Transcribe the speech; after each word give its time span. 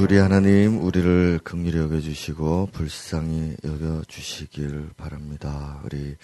우리 0.00 0.16
하나님 0.16 0.80
우리를 0.80 1.40
긍휼히 1.42 1.76
여겨 1.76 2.00
주시고 2.00 2.68
불쌍히 2.72 3.56
여겨 3.64 4.04
주시길 4.06 4.90
바랍니다. 4.96 5.80
우리 5.84 6.14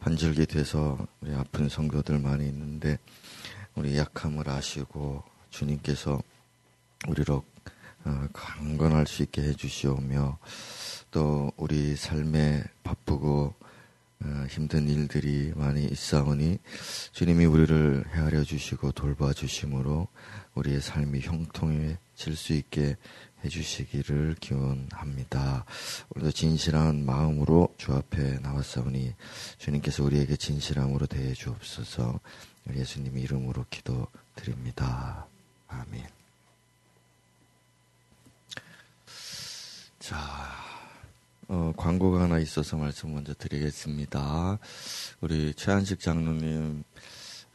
환절기 0.00 0.46
돼서 0.46 0.98
우리 1.20 1.32
아픈 1.32 1.68
성도들 1.68 2.18
많이 2.18 2.46
있는데 2.48 2.98
우리 3.76 3.96
약함을 3.96 4.48
아시고 4.50 5.22
주님께서 5.50 6.20
우리로 7.06 7.44
어, 8.04 8.28
강건할 8.32 9.06
수 9.06 9.22
있게 9.22 9.42
해 9.42 9.52
주시오며 9.52 10.38
또 11.12 11.52
우리 11.56 11.94
삶에 11.94 12.64
바쁘고 12.82 13.54
어, 14.24 14.46
힘든 14.48 14.88
일들이 14.88 15.52
많이 15.54 15.84
있사오니 15.84 16.58
주님이 17.12 17.44
우리를 17.44 18.06
헤아려 18.12 18.42
주시고 18.42 18.90
돌봐 18.90 19.32
주심으로 19.32 20.08
우리의 20.54 20.80
삶이 20.80 21.20
형통해 21.20 21.98
질 22.16 22.36
수 22.36 22.52
있게 22.52 22.96
해주시기를 23.44 24.36
기원합니다. 24.40 25.64
오늘도 26.10 26.32
진실한 26.32 27.04
마음으로 27.04 27.74
주 27.76 27.92
앞에 27.92 28.38
나왔사오니 28.40 29.14
주님께서 29.58 30.02
우리에게 30.02 30.36
진실함으로 30.36 31.06
대해 31.06 31.34
주옵소서 31.34 32.20
우리 32.66 32.80
예수님 32.80 33.18
이름으로 33.18 33.66
기도드립니다. 33.68 35.26
아멘. 35.68 36.06
자, 39.98 40.18
어, 41.48 41.72
광고가 41.76 42.22
하나 42.22 42.38
있어서 42.38 42.76
말씀 42.76 43.12
먼저 43.12 43.34
드리겠습니다. 43.34 44.58
우리 45.20 45.52
최한식 45.54 46.00
장로님 46.00 46.84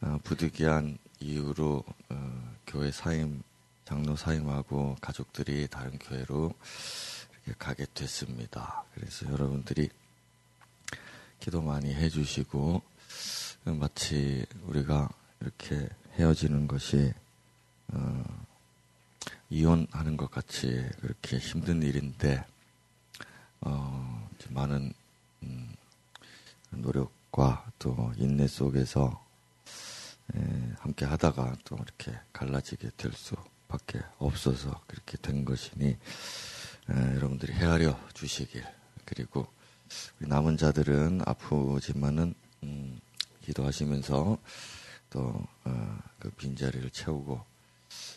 어, 0.02 0.20
부득이한 0.24 0.98
이유로 1.20 1.84
어, 2.10 2.56
교회 2.68 2.92
사임 2.92 3.42
장로 3.90 4.16
사임하고 4.16 4.98
가족들이 5.02 5.68
다른 5.68 5.98
교회로 5.98 6.54
이렇게 7.44 7.58
가게 7.58 7.88
됐습니다. 7.96 8.84
그래서 8.94 9.26
여러분들이 9.32 9.90
기도 11.40 11.64
많이 11.64 11.92
해주시고 11.96 12.84
마치 13.64 14.46
우리가 14.66 15.10
이렇게 15.40 15.90
헤어지는 16.14 16.68
것이 16.68 17.12
어, 17.88 18.24
이혼하는 19.50 20.18
것 20.18 20.30
같이 20.30 20.88
그렇게 21.02 21.40
힘든 21.40 21.82
일인데 21.82 22.46
어, 23.62 24.30
많은 24.50 24.94
음, 25.42 25.76
노력과 26.70 27.72
또 27.80 28.14
인내 28.18 28.46
속에서 28.46 29.26
에, 30.36 30.74
함께 30.78 31.06
하다가 31.06 31.56
또 31.64 31.76
이렇게 31.78 32.16
갈라지게 32.32 32.92
될 32.96 33.14
수 33.14 33.36
밖에 33.70 34.02
없어서 34.18 34.82
그렇게 34.88 35.18
된 35.18 35.46
것이니 35.46 35.86
에, 35.88 37.16
여러분들이 37.16 37.54
헤아려 37.54 37.98
주시길 38.14 38.66
그리고 39.06 39.48
남은 40.18 40.58
자들은 40.58 41.22
아프지만은 41.26 42.34
음, 42.64 43.00
기도하시면서 43.46 44.38
또그 45.10 45.40
어, 45.66 46.00
빈자리를 46.38 46.90
채우고 46.90 47.42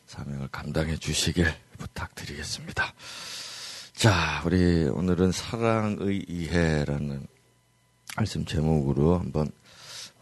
사명을 0.07 0.49
감당해 0.49 0.97
주시길 0.97 1.47
부탁드리겠습니다. 1.79 2.93
자, 3.95 4.43
우리 4.45 4.85
오늘은 4.85 5.33
사랑의 5.33 6.25
이해라는 6.29 7.27
말씀 8.17 8.45
제목으로 8.45 9.19
한번 9.19 9.51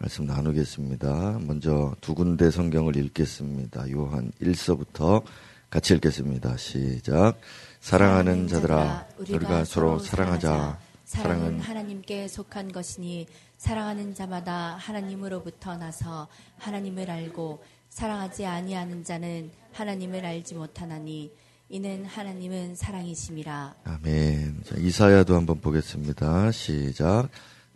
말씀 0.01 0.25
나누겠습니다. 0.25 1.41
먼저 1.43 1.95
두 2.01 2.15
군데 2.15 2.51
성경을 2.51 2.97
읽겠습니다. 2.97 3.91
요한 3.91 4.33
1서부터 4.41 5.23
같이 5.69 5.93
읽겠습니다. 5.95 6.57
시작. 6.57 7.39
사랑하는 7.81 8.49
자들아, 8.49 9.09
우리가 9.19 9.67
서로 9.67 9.99
사랑하자. 9.99 10.79
사랑은 11.05 11.61
하나님께 11.61 12.29
속한 12.29 12.73
것이니 12.73 13.27
사랑하는 13.59 14.15
자마다 14.15 14.77
하나님으로부터 14.77 15.77
나서 15.77 16.29
하나님을 16.57 17.11
알고 17.11 17.63
사랑하지 17.91 18.47
아니하는 18.47 19.05
자는 19.05 19.51
하나님을 19.73 20.25
알지 20.25 20.55
못하나니 20.55 21.31
이는 21.69 22.07
하나님은 22.07 22.75
사랑이심이라. 22.75 23.75
아멘. 23.85 24.63
자, 24.65 24.77
이사야도 24.79 25.37
한번 25.37 25.61
보겠습니다. 25.61 26.53
시작. 26.53 27.29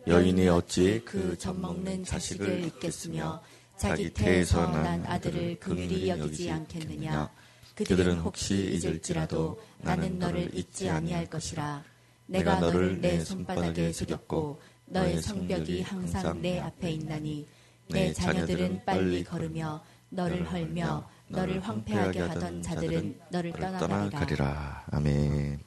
여인이 0.07 0.49
어찌 0.49 1.01
그 1.05 1.37
젖 1.39 1.59
먹는 1.59 2.05
자식을 2.05 2.65
잊겠으며 2.67 3.43
자기 3.77 4.11
태에서 4.11 4.67
난 4.71 5.05
아들을 5.07 5.59
긍휼히 5.61 6.09
여기지 6.09 6.51
않겠느냐. 6.51 7.31
그들은 7.75 8.19
혹시 8.21 8.55
잊을지라도 8.55 9.61
나는 9.79 10.19
너를 10.19 10.55
잊지 10.55 10.89
아니할 10.91 11.27
것이라. 11.27 11.83
내가 12.27 12.61
너를 12.61 13.01
내 13.01 13.21
손바닥에 13.25 13.93
새겼고 13.93 14.61
너의 14.87 15.21
성벽이 15.21 15.83
항상 15.83 16.41
내 16.41 16.61
앞에 16.61 16.91
있나니 16.93 17.47
내 17.89 18.13
자녀들은 18.13 18.85
빨리 18.85 19.25
걸으며 19.25 19.83
너를 20.11 20.51
헐며 20.51 21.09
너를 21.29 21.61
황폐하게 21.61 22.21
하던 22.21 22.63
자들은 22.63 23.21
너를 23.31 23.53
떠나가리라. 23.53 24.85
아멘. 24.93 25.61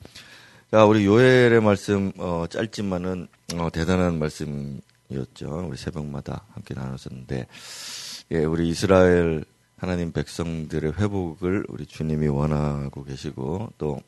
자, 0.69 0.83
우리 0.83 1.05
요엘의 1.05 1.61
말씀 1.61 2.11
어, 2.17 2.45
짧지만은 2.49 3.29
어, 3.55 3.69
대단한 3.71 4.19
말씀이었죠. 4.19 5.65
우리 5.65 5.77
새벽마다 5.77 6.43
함께 6.51 6.73
나눴었는데, 6.73 7.47
예, 8.31 8.43
우리 8.43 8.67
이스라엘 8.67 9.45
하나님 9.77 10.11
백성들의 10.11 10.95
회복을 10.97 11.67
우리 11.69 11.85
주님이 11.85 12.27
원하고 12.27 13.05
계시고 13.05 13.71
또 13.77 14.01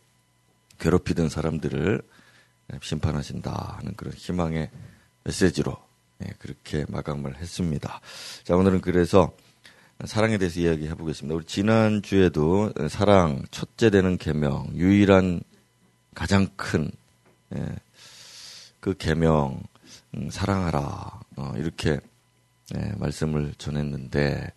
괴롭히던 0.79 1.29
사람들을 1.29 2.01
심판하신다 2.81 3.77
하는 3.77 3.95
그런 3.95 4.13
희망의 4.13 4.69
메시지로 5.23 5.77
예, 6.25 6.33
그렇게 6.39 6.83
마감을 6.89 7.37
했습니다. 7.37 8.01
자, 8.43 8.57
오늘은 8.57 8.81
그래서 8.81 9.31
사랑에 10.03 10.37
대해서 10.37 10.59
이야기해 10.59 10.95
보겠습니다. 10.95 11.35
우리 11.35 11.45
지난 11.45 12.01
주에도 12.01 12.73
사랑 12.89 13.43
첫째 13.49 13.89
되는 13.89 14.17
계명 14.17 14.67
유일한 14.75 15.39
가장 16.19 16.47
큰그 16.57 16.91
예, 17.55 18.93
계명 18.97 19.63
음, 20.15 20.29
사랑하라 20.29 21.21
어, 21.37 21.53
이렇게 21.55 21.97
예, 22.75 22.91
말씀을 22.97 23.53
전했는데 23.57 24.51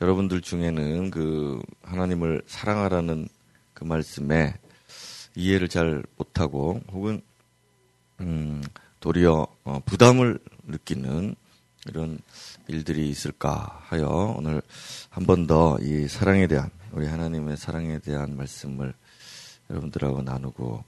여러분들 0.00 0.40
중에는 0.42 1.10
그 1.10 1.60
하나님을 1.82 2.42
사랑하라는 2.46 3.28
그 3.74 3.82
말씀에 3.82 4.54
이해를 5.34 5.68
잘 5.68 6.04
못하고 6.16 6.80
혹은 6.92 7.20
음, 8.20 8.62
도리어 9.00 9.44
어, 9.64 9.80
부담을 9.84 10.38
느끼는 10.68 11.34
이런 11.88 12.20
일들이 12.68 13.10
있을까 13.10 13.80
하여 13.88 14.34
오늘 14.38 14.62
한 15.10 15.24
번 15.26 15.48
더 15.48 15.78
이 15.82 16.06
사랑에 16.06 16.46
대한 16.46 16.70
우리 16.92 17.08
하나님의 17.08 17.56
사랑에 17.56 17.98
대한 17.98 18.36
말씀을 18.36 18.94
여러분들하고 19.68 20.22
나누고 20.22 20.84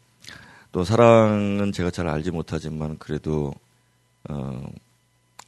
또 0.73 0.85
사랑은 0.85 1.73
제가 1.73 1.91
잘 1.91 2.09
알지 2.09 2.31
못하지만 2.31 2.99
그래도 2.99 3.53
어 4.29 4.63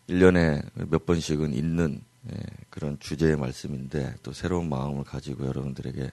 1년에 0.08 0.64
몇 0.88 1.06
번씩은 1.06 1.54
있는 1.54 2.00
예, 2.30 2.36
그런 2.70 2.98
주제의 3.00 3.36
말씀인데 3.36 4.14
또 4.22 4.32
새로운 4.32 4.68
마음을 4.68 5.04
가지고 5.04 5.46
여러분들에게 5.46 6.10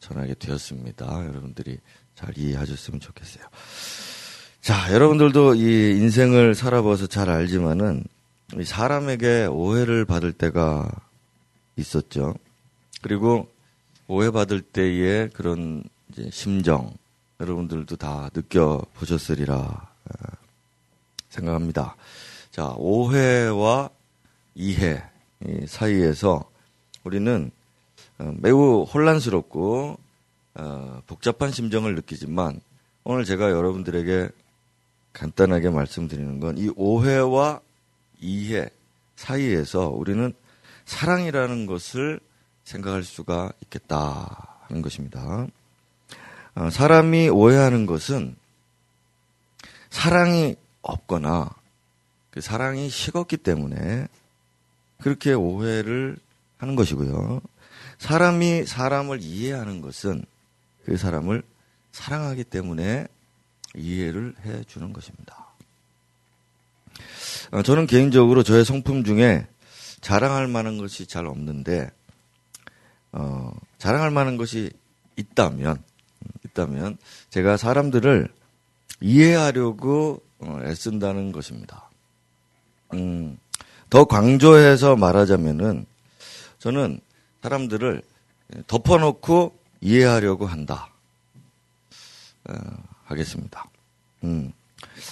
전하게 0.00 0.34
되었습니다. 0.34 1.26
여러분들이 1.26 1.78
잘 2.14 2.36
이해하셨으면 2.36 3.00
좋겠어요. 3.00 3.44
자, 4.60 4.92
여러분들도 4.92 5.54
이 5.54 5.60
인생을 5.98 6.54
살아봐서 6.54 7.06
잘 7.06 7.30
알지만은 7.30 8.04
사람에게 8.64 9.46
오해를 9.46 10.04
받을 10.04 10.32
때가 10.32 10.90
있었죠. 11.76 12.34
그리고 13.02 13.48
오해받을 14.08 14.62
때의 14.62 15.30
그런 15.30 15.84
심정, 16.30 16.92
여러분들도 17.40 17.96
다 17.96 18.30
느껴보셨으리라 18.34 19.56
어, 19.56 20.28
생각합니다. 21.28 21.96
자, 22.50 22.72
오해와 22.76 23.90
이해 24.54 25.02
사이에서 25.66 26.50
우리는 27.04 27.50
어, 28.18 28.34
매우 28.38 28.84
혼란스럽고 28.84 29.98
어, 30.54 31.02
복잡한 31.06 31.50
심정을 31.52 31.94
느끼지만 31.94 32.60
오늘 33.04 33.24
제가 33.24 33.50
여러분들에게 33.50 34.30
간단하게 35.12 35.70
말씀드리는 35.70 36.40
건이 36.40 36.70
오해와 36.76 37.60
이해 38.20 38.68
사이에서 39.16 39.88
우리는 39.88 40.32
사랑이라는 40.86 41.66
것을 41.66 42.20
생각할 42.64 43.02
수가 43.02 43.52
있겠다 43.62 44.58
하는 44.62 44.82
것입니다. 44.82 45.46
어, 46.56 46.70
사람이 46.70 47.28
오해하는 47.28 47.84
것은 47.84 48.34
사랑이 49.90 50.56
없거나 50.80 51.50
그 52.30 52.40
사랑이 52.40 52.88
식었기 52.88 53.36
때문에 53.36 54.08
그렇게 54.98 55.34
오해를 55.34 56.16
하는 56.56 56.74
것이고요. 56.74 57.42
사람이 57.98 58.64
사람을 58.64 59.20
이해하는 59.20 59.82
것은 59.82 60.24
그 60.86 60.96
사람을 60.96 61.42
사랑하기 61.92 62.44
때문에 62.44 63.06
이해를 63.74 64.34
해 64.44 64.64
주는 64.64 64.92
것입니다. 64.94 65.46
어, 67.50 67.62
저는 67.62 67.86
개인적으로 67.86 68.42
저의 68.42 68.64
성품 68.64 69.04
중에 69.04 69.46
자랑할 70.00 70.48
만한 70.48 70.78
것이 70.78 71.06
잘 71.06 71.26
없는데, 71.26 71.90
어, 73.12 73.52
자랑할 73.78 74.10
만한 74.10 74.36
것이 74.38 74.70
있다면, 75.16 75.82
있다면, 76.44 76.98
제가 77.30 77.56
사람들을 77.56 78.28
이해하려고 79.00 80.22
어, 80.38 80.60
애쓴다는 80.64 81.32
것입니다. 81.32 81.88
음, 82.92 83.38
더 83.88 84.04
강조해서 84.04 84.96
말하자면은, 84.96 85.86
저는 86.58 87.00
사람들을 87.42 88.02
덮어놓고 88.66 89.56
이해하려고 89.80 90.46
한다. 90.46 90.90
어, 92.48 92.54
하겠습니다. 93.04 93.64
음. 94.24 94.52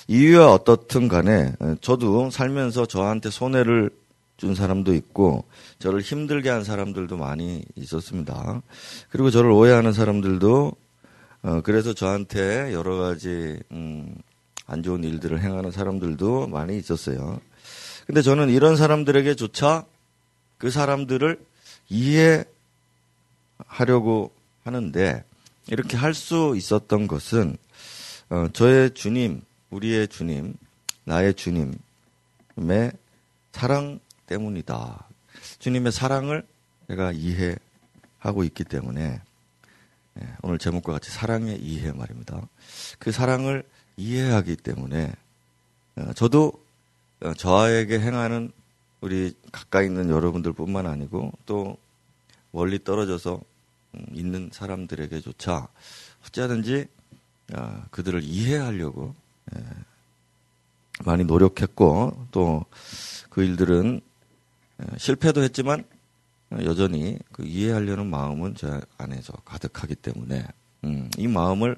이유와 0.08 0.52
어떻든 0.52 1.08
간에 1.08 1.52
저도 1.80 2.30
살면서 2.30 2.86
저한테 2.86 3.30
손해를 3.30 3.90
준 4.36 4.54
사람도 4.54 4.94
있고 4.94 5.44
저를 5.78 6.00
힘들게 6.00 6.50
한 6.50 6.64
사람들도 6.64 7.16
많이 7.16 7.64
있었습니다. 7.76 8.62
그리고 9.10 9.30
저를 9.30 9.50
오해하는 9.50 9.92
사람들도 9.92 10.72
어 11.44 11.60
그래서 11.60 11.92
저한테 11.94 12.72
여러 12.72 12.96
가지 12.96 13.60
음 13.70 14.14
안 14.66 14.82
좋은 14.82 15.04
일들을 15.04 15.42
행하는 15.42 15.70
사람들도 15.70 16.48
많이 16.48 16.76
있었어요. 16.78 17.40
근데 18.06 18.22
저는 18.22 18.50
이런 18.50 18.76
사람들에게조차 18.76 19.84
그 20.58 20.70
사람들을 20.70 21.38
이해하려고 23.68 24.32
하는데 24.64 25.24
이렇게 25.68 25.96
할 25.96 26.14
수 26.14 26.54
있었던 26.56 27.06
것은 27.06 27.56
어, 28.30 28.48
저의 28.52 28.92
주님, 28.94 29.42
우리의 29.70 30.08
주님, 30.08 30.54
나의 31.04 31.34
주님의 31.34 31.76
사랑 33.52 34.00
때문이다. 34.26 35.06
주님의 35.58 35.92
사랑을 35.92 36.46
내가 36.86 37.12
이해하고 37.12 38.44
있기 38.44 38.64
때문에 38.64 39.02
예, 39.02 39.20
오늘 40.42 40.58
제목과 40.58 40.92
같이 40.92 41.10
사랑의 41.10 41.60
이해 41.60 41.92
말입니다. 41.92 42.40
그 42.98 43.12
사랑을 43.12 43.64
이해하기 43.96 44.56
때문에 44.56 45.12
어, 45.96 46.12
저도 46.14 46.52
어, 47.20 47.34
저에게 47.34 48.00
행하는 48.00 48.52
우리 49.00 49.34
가까이 49.52 49.86
있는 49.86 50.10
여러분들뿐만 50.10 50.86
아니고 50.86 51.32
또 51.46 51.76
멀리 52.50 52.82
떨어져서 52.82 53.40
음, 53.94 54.06
있는 54.12 54.50
사람들에게조차 54.52 55.68
어찌하든지 56.26 56.86
아, 57.52 57.84
그들을 57.90 58.22
이해하려고 58.22 59.14
예, 59.54 59.60
많이 61.04 61.24
노력했고 61.24 62.26
또 62.30 62.64
그 63.34 63.42
일들은 63.42 64.00
예, 64.80 64.98
실패도 64.98 65.42
했지만 65.42 65.84
여전히 66.62 67.18
그 67.32 67.44
이해하려는 67.44 68.06
마음은 68.06 68.54
제 68.54 68.80
안에서 68.98 69.32
가득하기 69.44 69.96
때문에 69.96 70.46
음, 70.84 71.10
이 71.16 71.26
마음을 71.26 71.76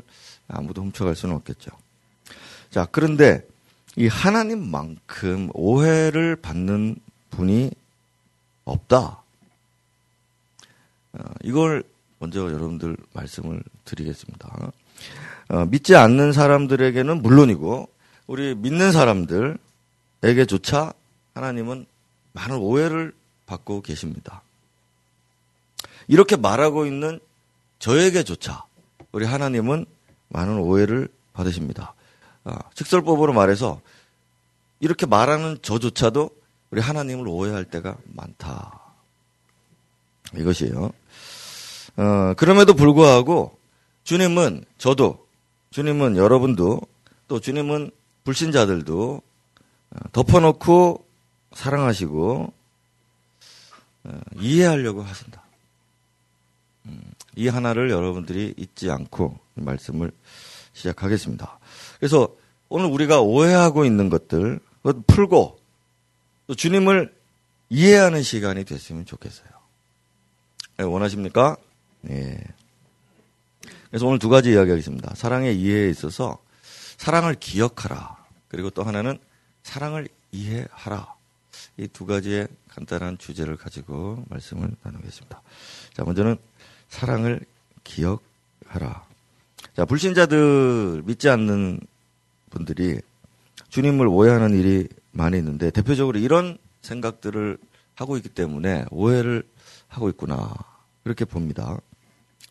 아무도 0.49 0.83
훔쳐갈 0.83 1.17
수는 1.17 1.35
없겠죠. 1.37 1.71
자 2.71 2.87
그런데 2.91 3.47
이 3.97 4.09
하나님만큼 4.09 5.51
오해를 5.55 6.37
받는 6.37 6.97
분이 7.31 7.71
없다. 8.65 9.23
어, 11.13 11.19
이걸 11.43 11.83
먼저 12.19 12.41
여러분들 12.41 12.97
말씀을 13.13 13.63
드리겠습니다. 13.85 14.73
어, 15.49 15.65
믿지 15.67 15.97
않는 15.97 16.33
사람들에게는 16.33 17.23
물론이고 17.23 17.89
우리 18.27 18.55
믿는 18.55 18.93
사람들에게조차 18.93 20.93
하나님은 21.35 21.87
많은 22.33 22.59
오해를 22.59 23.13
받고 23.47 23.83
계십니다. 23.83 24.43
이렇게 26.09 26.37
말하고 26.37 26.87
있는 26.87 27.21
저에게조차 27.79 28.65
우리 29.13 29.25
하나님은 29.27 29.87
많은 30.29 30.59
오해를 30.59 31.09
받으십니다. 31.33 31.95
어, 32.45 32.57
직설법으로 32.75 33.33
말해서 33.33 33.81
이렇게 34.81 35.07
말하는 35.07 35.59
저조차도 35.63 36.31
우리 36.71 36.81
하나님을 36.81 37.27
오해할 37.29 37.65
때가 37.65 37.97
많다. 38.05 38.81
이것이에요. 40.37 40.91
어, 41.97 42.35
그럼에도 42.37 42.75
불구하고 42.75 43.59
주님은 44.05 44.65
저도 44.79 45.27
주님은 45.71 46.17
여러분도 46.17 46.81
또 47.29 47.41
주님은 47.41 47.91
불신자들도 48.25 49.23
어, 49.91 49.99
덮어놓고 50.13 51.07
사랑하시고 51.53 52.53
어, 54.05 54.21
이해하려고 54.41 55.03
하신다. 55.03 55.46
음, 57.37 57.43
이 57.43 57.49
하나를 57.49 57.91
여러분들이 57.91 58.55
잊지 58.57 58.91
않고 58.91 59.39
말씀을 59.55 60.11
시작하겠습니다. 60.73 61.59
그래서 61.99 62.35
오늘 62.69 62.87
우리가 62.87 63.21
오해하고 63.21 63.85
있는 63.85 64.09
것들 64.11 64.61
풀고 65.07 65.59
또 66.47 66.55
주님을 66.55 67.15
이해하는 67.71 68.23
시간이 68.23 68.65
됐으면 68.65 69.05
좋겠어요. 69.05 69.49
네, 70.79 70.85
원하십니까? 70.85 71.57
네. 72.03 72.43
그래서 73.91 74.07
오늘 74.07 74.19
두 74.19 74.29
가지 74.29 74.53
이야기하겠습니다. 74.53 75.15
사랑의 75.15 75.59
이해에 75.61 75.89
있어서 75.91 76.39
사랑을 76.97 77.35
기억하라. 77.35 78.17
그리고 78.49 78.71
또 78.71 78.83
하나는 78.83 79.19
사랑을 79.63 80.09
이해하라. 80.33 81.17
이 81.79 81.89
두 81.93 82.07
가지의 82.07 82.49
간단한 82.69 83.19
주제를 83.19 83.57
가지고 83.57 84.25
말씀을 84.29 84.71
나누겠습니다. 84.83 85.43
자, 85.95 86.05
먼저는 86.05 86.37
사랑을 86.89 87.41
기억하라. 87.85 89.05
자, 89.77 89.85
불신자들 89.85 91.03
믿지 91.05 91.29
않는 91.29 91.81
분들이 92.51 93.01
주님을 93.69 94.07
오해하는 94.07 94.59
일이 94.59 94.89
많이 95.13 95.39
있는데 95.39 95.71
대표적으로 95.71 96.19
이런 96.19 96.59
생각들을 96.83 97.59
하고 97.95 98.17
있기 98.17 98.29
때문에 98.29 98.87
오해를 98.91 99.43
하고 99.89 100.09
있구나. 100.09 100.55
이렇게 101.05 101.25
봅니다. 101.25 101.79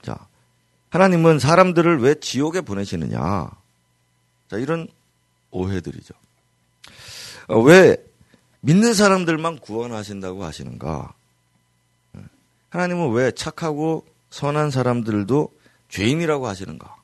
자, 0.02 0.28
하나님은 0.90 1.40
사람들을 1.40 2.02
왜 2.02 2.16
지옥에 2.16 2.62
보내시느냐? 2.62 3.50
자, 4.50 4.58
이런 4.58 4.88
오해들이죠. 5.52 6.14
어, 7.48 7.60
왜 7.60 7.98
믿는 8.62 8.94
사람들만 8.94 9.60
구원하신다고 9.60 10.44
하시는가? 10.44 11.14
하나님은 12.70 13.12
왜 13.12 13.32
착하고 13.32 14.06
선한 14.30 14.72
사람들도 14.72 15.52
죄인이라고 15.90 16.48
하시는가? 16.48 16.96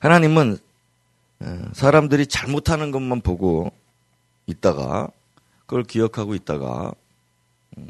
하나님은 0.00 0.58
어, 1.40 1.70
사람들이 1.72 2.26
잘못하는 2.26 2.90
것만 2.90 3.20
보고 3.20 3.72
있다가 4.46 5.08
그걸 5.66 5.84
기억하고 5.84 6.34
있다가 6.34 6.92
음, 7.78 7.88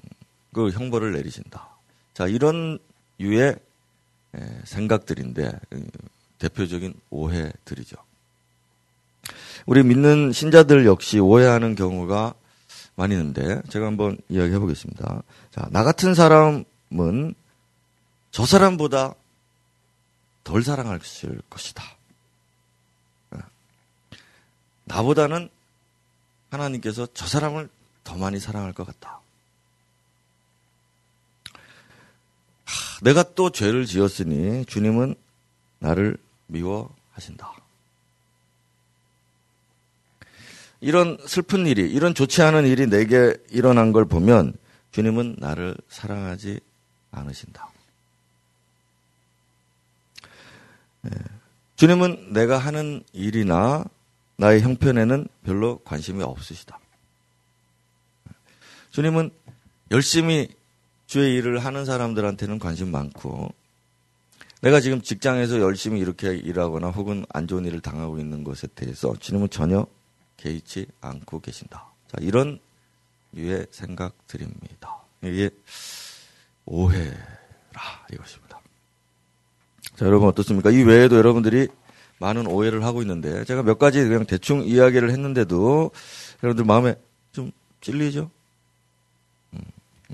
그 0.53 0.71
형벌을 0.71 1.13
내리신다. 1.13 1.69
자, 2.15 2.27
이런 2.27 2.79
유의 3.21 3.57
생각들인데 4.65 5.53
대표적인 6.39 6.95
오해들이죠. 7.11 7.97
우리 9.67 9.83
믿는 9.83 10.33
신자들 10.33 10.87
역시 10.87 11.19
오해하는 11.19 11.75
경우가 11.75 12.35
많이 12.95 13.15
있는데 13.15 13.63
제가 13.71 13.87
한번 13.87 14.19
이야기해 14.29 14.59
보겠습니다. 14.59 15.23
자, 15.51 15.69
나 15.71 15.83
같은 15.83 16.15
사람은 16.15 17.35
저 18.31 18.47
사람보다 18.47 19.15
덜 20.45 20.63
사랑할 20.63 21.01
것이다. 21.49 21.83
나보다는 24.85 25.49
하나님께서 26.51 27.07
저 27.15 27.27
사람을 27.27 27.69
더 28.05 28.17
많이 28.17 28.39
사랑할 28.39 28.73
것 28.73 28.87
같다. 28.87 29.21
내가 33.03 33.23
또 33.35 33.51
죄를 33.51 33.87
지었으니 33.87 34.65
주님은 34.67 35.15
나를 35.79 36.17
미워하신다. 36.47 37.62
이런 40.83 41.17
슬픈 41.27 41.65
일이, 41.67 41.89
이런 41.89 42.13
좋지 42.13 42.43
않은 42.43 42.67
일이 42.67 42.89
내게 42.89 43.37
일어난 43.51 43.93
걸 43.93 44.05
보면 44.05 44.53
주님은 44.91 45.37
나를 45.39 45.77
사랑하지 45.89 46.59
않으신다. 47.13 47.71
예. 51.07 51.11
주님은 51.77 52.33
내가 52.33 52.59
하는 52.59 53.05
일이나 53.13 53.85
나의 54.37 54.61
형편에는 54.61 55.29
별로 55.45 55.79
관심이 55.85 56.21
없으시다. 56.21 56.81
주님은 58.91 59.31
열심히 59.93 60.49
주의 61.07 61.37
일을 61.37 61.61
하는 61.61 61.85
사람들한테는 61.85 62.59
관심 62.59 62.91
많고 62.91 63.55
내가 64.63 64.81
지금 64.81 65.01
직장에서 65.01 65.61
열심히 65.61 66.01
이렇게 66.01 66.35
일하거나 66.35 66.89
혹은 66.89 67.25
안 67.29 67.47
좋은 67.47 67.65
일을 67.67 67.81
당하고 67.81 68.19
있는 68.19 68.43
것에 68.43 68.67
대해서 68.75 69.15
주님은 69.17 69.51
전혀 69.51 69.87
개의치 70.43 70.87
않고 71.01 71.41
계신다. 71.41 71.87
자, 72.09 72.19
이런 72.21 72.59
유의 73.35 73.69
생각들입니다. 73.71 74.97
이게 75.23 75.51
오해라 76.67 77.13
이것입니다. 78.13 78.61
자, 79.95 80.07
여러분 80.07 80.29
어떻습니까? 80.29 80.71
이 80.71 80.83
외에도 80.83 81.17
여러분들이 81.17 81.69
많은 82.19 82.47
오해를 82.49 82.85
하고 82.85 83.03
있는데 83.03 83.45
제가 83.45 83.63
몇 83.63 83.79
가지 83.79 84.03
그냥 84.03 84.27
대충 84.27 84.65
이야기를 84.65 85.11
했는데도 85.11 85.93
여러분들 86.43 86.65
마음에 86.65 86.97
좀 87.33 87.53
찔리죠? 87.81 88.31
음, 89.55 89.61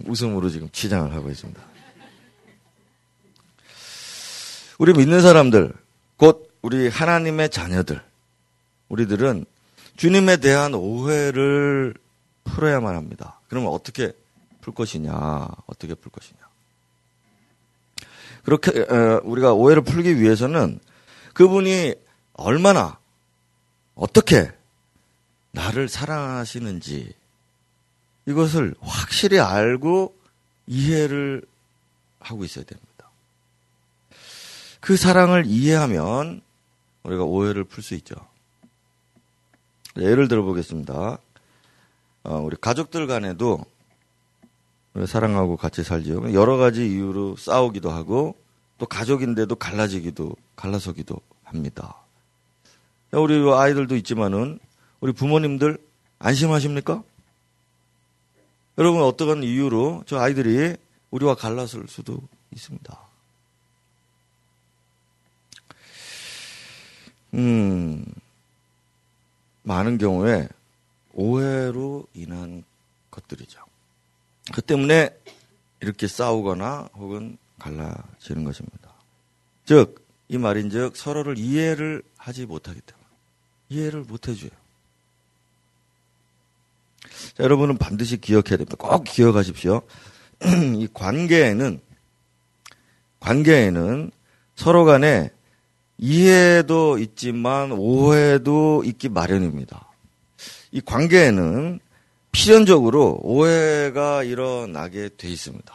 웃음으로 0.05 0.51
지금 0.51 0.69
치장을 0.71 1.13
하고 1.13 1.31
있습니다. 1.31 1.61
우리 4.79 4.93
믿는 4.93 5.23
사람들, 5.23 5.73
곧 6.17 6.53
우리 6.63 6.89
하나님의 6.89 7.51
자녀들, 7.51 8.01
우리들은 8.89 9.45
주님에 9.99 10.37
대한 10.37 10.75
오해를 10.75 11.93
풀어야만 12.45 12.95
합니다. 12.95 13.41
그러면 13.49 13.73
어떻게 13.73 14.13
풀 14.61 14.73
것이냐? 14.73 15.13
어떻게 15.67 15.95
풀 15.95 16.13
것이냐? 16.13 16.39
그렇게 18.45 18.71
우리가 19.25 19.53
오해를 19.55 19.83
풀기 19.83 20.21
위해서는 20.21 20.79
그분이 21.35 21.95
얼마나 22.35 22.99
어떻게 23.97 24.53
나를 25.51 25.89
사랑하시는지 25.89 27.13
이것을 28.27 28.77
확실히 28.81 29.41
알고 29.41 30.17
이해를 30.69 31.43
하고 32.21 32.45
있어야 32.45 32.65
됩니다. 32.65 33.11
그 34.79 34.97
사랑을 34.97 35.45
이해하면 35.47 36.41
우리가 37.03 37.25
오해를 37.25 37.65
풀 37.65 37.83
수 37.83 37.97
있죠. 37.97 38.15
예를 39.99 40.29
들어 40.29 40.43
보겠습니다. 40.43 41.19
어, 42.25 42.35
우리 42.37 42.57
가족들 42.57 43.07
간에도 43.07 43.65
사랑하고 45.07 45.57
같이 45.57 45.83
살지요. 45.83 46.33
여러 46.33 46.57
가지 46.57 46.89
이유로 46.89 47.37
싸우기도 47.37 47.91
하고 47.91 48.37
또 48.79 48.87
가족인데도 48.87 49.57
갈라지기도 49.57 50.35
갈라서기도 50.57 51.17
합니다. 51.45 51.97
우리 53.13 53.35
아이들도 53.53 53.97
있지만은 53.97 54.59
우리 55.01 55.13
부모님들 55.13 55.79
안심하십니까? 56.19 57.03
여러분 58.77 59.03
어떠한 59.03 59.43
이유로 59.43 60.05
저 60.07 60.19
아이들이 60.19 60.77
우리와 61.11 61.35
갈라설 61.35 61.87
수도 61.89 62.21
있습니다. 62.53 62.99
음, 67.35 68.05
많은 69.69 69.99
경우에 69.99 70.49
오해로 71.13 72.07
인한 72.15 72.65
것들이죠. 73.11 73.61
그 74.55 74.63
때문에 74.63 75.11
이렇게 75.81 76.09
싸우거나 76.09 76.89
혹은 76.95 77.37
갈라지는 77.59 78.45
것입니다. 78.45 78.95
즉, 79.67 80.07
이 80.29 80.39
말인 80.39 80.71
즉, 80.71 80.97
서로를 80.97 81.37
이해를 81.37 82.03
하지 82.17 82.47
못하기 82.47 82.81
때문에. 82.81 83.07
이해를 83.69 84.05
못 84.05 84.29
해줘요. 84.29 84.51
자, 87.37 87.43
여러분은 87.43 87.77
반드시 87.77 88.17
기억해야 88.17 88.57
됩니다. 88.57 88.77
꼭 88.79 89.05
기억하십시오. 89.05 89.83
이 90.77 90.89
관계에는, 90.95 91.81
관계에는 93.21 94.11
서로 94.57 94.87
간에 94.87 95.31
이해도 95.99 96.99
있지만 96.99 97.73
오해도 97.73 98.83
있기 98.85 99.09
마련입니다. 99.09 99.89
이 100.71 100.81
관계에는 100.81 101.81
필연적으로 102.31 103.19
오해가 103.23 104.23
일어나게 104.23 105.11
돼 105.17 105.29
있습니다. 105.29 105.75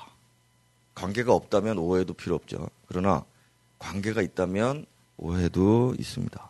관계가 0.95 1.33
없다면 1.33 1.77
오해도 1.77 2.13
필요 2.13 2.35
없죠. 2.35 2.69
그러나 2.87 3.25
관계가 3.79 4.21
있다면 4.21 4.85
오해도 5.17 5.95
있습니다. 5.99 6.49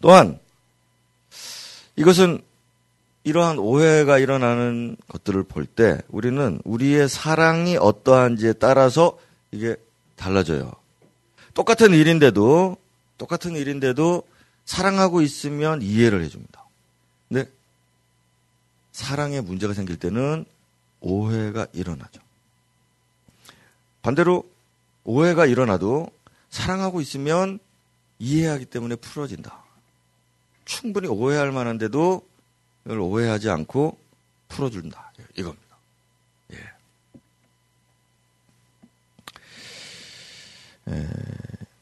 또한 0.00 0.38
이것은 1.96 2.40
이러한 3.24 3.58
오해가 3.58 4.18
일어나는 4.18 4.96
것들을 5.08 5.44
볼 5.44 5.66
때 5.66 6.00
우리는 6.08 6.60
우리의 6.64 7.08
사랑이 7.08 7.76
어떠한지에 7.76 8.54
따라서 8.54 9.18
이게 9.50 9.76
달라져요. 10.16 10.72
똑같은 11.58 11.92
일인데도 11.92 12.76
똑같은 13.18 13.56
일인데도 13.56 14.22
사랑하고 14.64 15.22
있으면 15.22 15.82
이해를 15.82 16.22
해줍니다. 16.22 16.64
근데 17.28 17.50
사랑에 18.92 19.40
문제가 19.40 19.74
생길 19.74 19.98
때는 19.98 20.44
오해가 21.00 21.66
일어나죠. 21.72 22.20
반대로 24.02 24.48
오해가 25.02 25.46
일어나도 25.46 26.08
사랑하고 26.48 27.00
있으면 27.00 27.58
이해하기 28.20 28.66
때문에 28.66 28.94
풀어진다. 28.94 29.64
충분히 30.64 31.08
오해할 31.08 31.50
만한데도 31.50 32.24
이걸 32.84 33.00
오해하지 33.00 33.50
않고 33.50 33.98
풀어준다. 34.46 35.12
이겁니다. 35.36 35.76
예. 36.52 36.56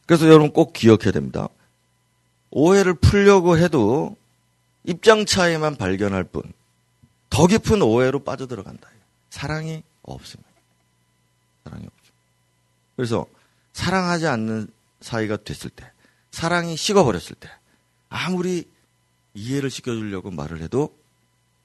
그래서 0.07 0.25
여러분 0.27 0.51
꼭 0.51 0.73
기억해야 0.73 1.11
됩니다. 1.11 1.49
오해를 2.49 2.93
풀려고 2.95 3.57
해도 3.57 4.15
입장 4.83 5.25
차이만 5.25 5.75
발견할 5.75 6.23
뿐, 6.23 6.41
더 7.29 7.45
깊은 7.45 7.81
오해로 7.81 8.23
빠져들어간다. 8.23 8.89
사랑이 9.29 9.83
없습니다. 10.01 10.49
사랑이 11.65 11.85
없죠. 11.85 12.13
그래서 12.95 13.25
사랑하지 13.73 14.27
않는 14.27 14.69
사이가 15.01 15.37
됐을 15.43 15.69
때, 15.69 15.91
사랑이 16.31 16.77
식어버렸을 16.77 17.35
때, 17.35 17.49
아무리 18.07 18.63
이해를 19.33 19.69
시켜주려고 19.69 20.31
말을 20.31 20.61
해도 20.61 20.97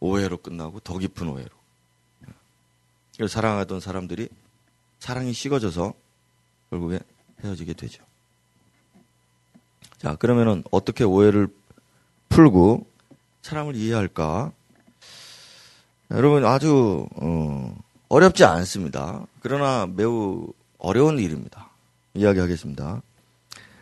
오해로 0.00 0.38
끝나고 0.38 0.80
더 0.80 0.98
깊은 0.98 1.28
오해로. 1.28 1.50
사랑하던 3.28 3.78
사람들이 3.78 4.28
사랑이 4.98 5.32
식어져서 5.32 5.94
결국에 6.70 6.98
헤어지게 7.44 7.74
되죠. 7.74 8.02
자, 9.98 10.16
그러면은 10.16 10.64
어떻게 10.70 11.04
오해를 11.04 11.48
풀고 12.28 12.86
사람을 13.42 13.76
이해할까? 13.76 14.52
여러분 16.10 16.44
아주 16.44 17.06
어, 17.16 17.76
어렵지 18.08 18.44
않습니다. 18.44 19.24
그러나 19.40 19.86
매우 19.86 20.52
어려운 20.78 21.18
일입니다. 21.18 21.70
이야기하겠습니다. 22.14 23.02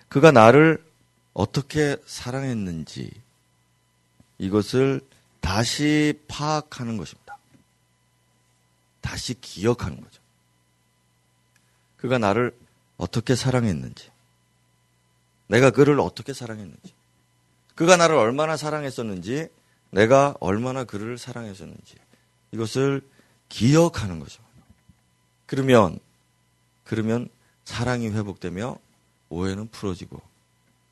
그가 0.09 0.31
나를 0.31 0.85
어떻게 1.33 1.97
사랑했는지 2.07 3.11
이것을 4.39 5.01
다시 5.41 6.19
파악하는 6.29 6.97
것입니다. 6.97 7.39
다시 9.01 9.41
기억하는 9.41 10.01
거죠. 10.01 10.21
그가 11.97 12.19
나를 12.19 12.57
어떻게 12.97 13.35
사랑했는지, 13.35 14.11
내가 15.51 15.71
그를 15.71 15.99
어떻게 15.99 16.33
사랑했는지, 16.33 16.95
그가 17.75 17.97
나를 17.97 18.15
얼마나 18.15 18.57
사랑했었는지, 18.57 19.49
내가 19.91 20.37
얼마나 20.39 20.85
그를 20.85 21.19
사랑했었는지, 21.19 21.97
이것을 22.53 23.03
기억하는 23.49 24.21
것입니다. 24.21 24.49
그러면, 25.47 25.99
그러면 26.85 27.29
사랑이 27.65 28.11
회복되며 28.11 28.77
오해는 29.29 29.69
풀어지고, 29.71 30.23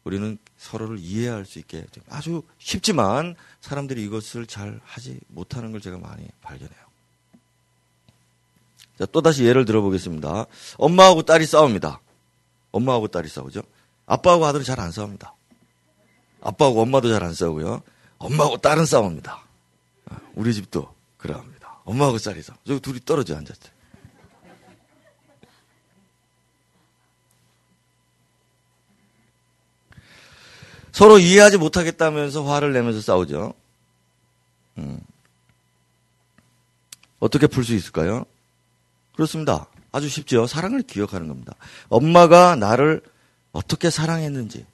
우리는 0.02 0.38
서로를 0.56 0.98
이해할 0.98 1.44
수 1.44 1.60
있게 1.60 1.84
됩니다. 1.92 2.16
아주 2.16 2.42
쉽지만 2.58 3.36
사람들이 3.60 4.02
이것을 4.04 4.46
잘 4.46 4.80
하지 4.82 5.20
못하는 5.28 5.70
걸 5.70 5.80
제가 5.80 5.98
많이 5.98 6.26
발견해요. 6.42 6.88
자, 8.98 9.06
또다시 9.06 9.44
예를 9.44 9.64
들어보겠습니다. 9.64 10.46
엄마하고 10.78 11.22
딸이 11.22 11.46
싸웁니다. 11.46 12.00
엄마하고 12.72 13.06
딸이 13.06 13.28
싸우죠. 13.28 13.62
아빠하고 14.08 14.46
아들이 14.46 14.64
잘 14.64 14.80
안 14.80 14.90
싸웁니다. 14.90 15.34
아빠하고 16.40 16.82
엄마도 16.82 17.10
잘 17.10 17.22
안 17.22 17.34
싸우고요. 17.34 17.82
엄마하고 18.18 18.56
딸은 18.58 18.86
싸웁니다. 18.86 19.42
우리 20.34 20.54
집도 20.54 20.92
그러합니다. 21.18 21.80
엄마하고 21.84 22.18
딸이 22.18 22.42
싸워. 22.42 22.58
저기 22.66 22.80
둘이 22.80 23.00
떨어져 23.04 23.36
앉았어요. 23.36 23.70
서로 30.92 31.18
이해하지 31.18 31.58
못하겠다면서 31.58 32.44
화를 32.44 32.72
내면서 32.72 33.00
싸우죠. 33.00 33.54
음. 34.78 35.00
어떻게 37.20 37.46
풀 37.46 37.64
수 37.64 37.74
있을까요? 37.74 38.24
그렇습니다. 39.14 39.66
아주 39.92 40.08
쉽죠. 40.08 40.46
사랑을 40.46 40.82
기억하는 40.82 41.28
겁니다. 41.28 41.54
엄마가 41.88 42.56
나를 42.56 43.02
어떻게 43.58 43.90
사랑했는지, 43.90 44.64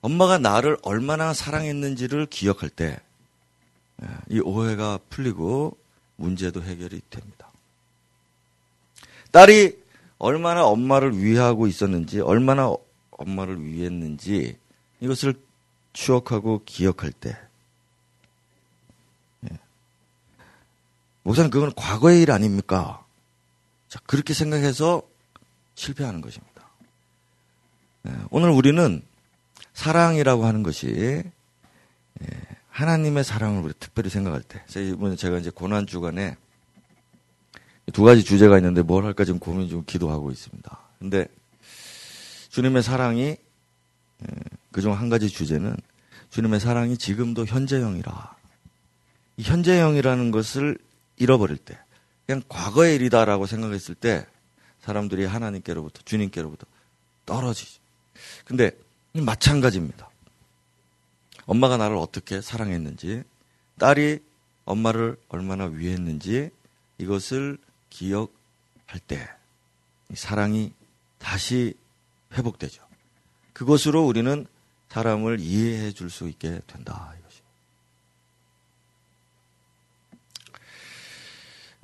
엄마가 0.00 0.38
나를 0.38 0.78
얼마나 0.82 1.34
사랑했는지를 1.34 2.24
기억할 2.26 2.70
때, 2.70 2.98
예, 4.02 4.08
이 4.30 4.40
오해가 4.40 4.98
풀리고 5.10 5.76
문제도 6.16 6.62
해결이 6.62 7.02
됩니다. 7.10 7.50
딸이 9.32 9.78
얼마나 10.16 10.64
엄마를 10.64 11.18
위하고 11.18 11.66
있었는지, 11.66 12.20
얼마나 12.20 12.74
엄마를 13.10 13.62
위했는지, 13.62 14.56
이것을 15.00 15.34
추억하고 15.92 16.62
기억할 16.64 17.12
때, 17.12 17.36
예. 19.44 19.58
목사님, 21.22 21.50
그건 21.50 21.74
과거의 21.74 22.22
일 22.22 22.30
아닙니까? 22.30 23.04
자, 23.90 24.00
그렇게 24.06 24.32
생각해서 24.32 25.02
실패하는 25.74 26.22
것입니다. 26.22 26.51
예. 28.08 28.12
오늘 28.30 28.50
우리는 28.50 29.02
사랑이라고 29.74 30.44
하는 30.44 30.62
것이, 30.62 30.88
예. 30.88 32.40
하나님의 32.70 33.24
사랑을 33.24 33.62
우리 33.62 33.74
특별히 33.78 34.10
생각할 34.10 34.42
때, 34.42 34.62
이번에 34.80 35.16
제가 35.16 35.38
이제 35.38 35.50
고난 35.50 35.86
주간에 35.86 36.36
두 37.92 38.02
가지 38.02 38.22
주제가 38.24 38.56
있는데 38.58 38.82
뭘 38.82 39.04
할까 39.04 39.24
지금 39.24 39.38
고민 39.38 39.68
좀 39.68 39.84
기도하고 39.84 40.30
있습니다. 40.30 40.78
근데 40.98 41.26
주님의 42.50 42.82
사랑이 42.82 43.22
예, 43.22 44.26
그중 44.70 44.92
한 44.92 45.08
가지 45.08 45.28
주제는 45.28 45.76
주님의 46.30 46.60
사랑이 46.60 46.96
지금도 46.96 47.44
현재형이라. 47.44 48.36
이 49.36 49.42
현재형이라는 49.42 50.30
것을 50.30 50.78
잃어버릴 51.18 51.58
때, 51.58 51.78
그냥 52.26 52.42
과거의 52.48 52.94
일이다라고 52.96 53.46
생각했을 53.46 53.94
때 53.94 54.26
사람들이 54.80 55.26
하나님께로부터 55.26 56.00
주님께로부터 56.04 56.66
떨어지죠. 57.26 57.81
근데 58.44 58.70
마찬가지입니다. 59.12 60.08
엄마가 61.46 61.76
나를 61.76 61.96
어떻게 61.96 62.40
사랑했는지, 62.40 63.22
딸이 63.78 64.20
엄마를 64.64 65.16
얼마나 65.28 65.64
위했는지 65.64 66.50
이것을 66.98 67.58
기억할 67.90 69.00
때 69.06 69.28
사랑이 70.14 70.72
다시 71.18 71.74
회복되죠. 72.34 72.82
그것으로 73.52 74.04
우리는 74.04 74.46
사람을 74.88 75.40
이해해 75.40 75.92
줄 75.92 76.10
수 76.10 76.28
있게 76.28 76.60
된다. 76.66 77.14
이것이. 77.18 77.40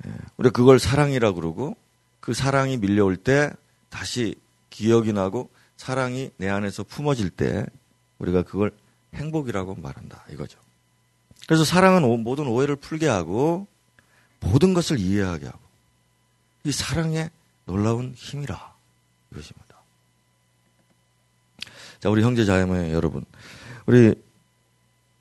예, 0.05 0.13
우리가 0.37 0.53
그걸 0.53 0.79
사랑이라 0.79 1.31
그러고 1.33 1.75
그 2.19 2.33
사랑이 2.33 2.77
밀려올 2.77 3.17
때 3.17 3.51
다시 3.89 4.35
기억이 4.69 5.11
나고 5.11 5.49
사랑이 5.79 6.29
내 6.35 6.49
안에서 6.49 6.83
품어질 6.83 7.29
때 7.29 7.65
우리가 8.17 8.43
그걸 8.43 8.73
행복이라고 9.13 9.75
말한다. 9.75 10.25
이거죠. 10.29 10.59
그래서 11.47 11.63
사랑은 11.63 12.03
모든 12.21 12.47
오해를 12.47 12.75
풀게 12.75 13.07
하고 13.07 13.65
모든 14.41 14.73
것을 14.73 14.99
이해하게 14.99 15.45
하고 15.45 15.59
이 16.65 16.73
사랑의 16.73 17.29
놀라운 17.63 18.13
힘이라 18.13 18.75
이것입니다. 19.31 19.77
자, 22.01 22.09
우리 22.09 22.23
형제 22.23 22.43
자매 22.43 22.91
여러분. 22.91 23.23
우리 23.85 24.13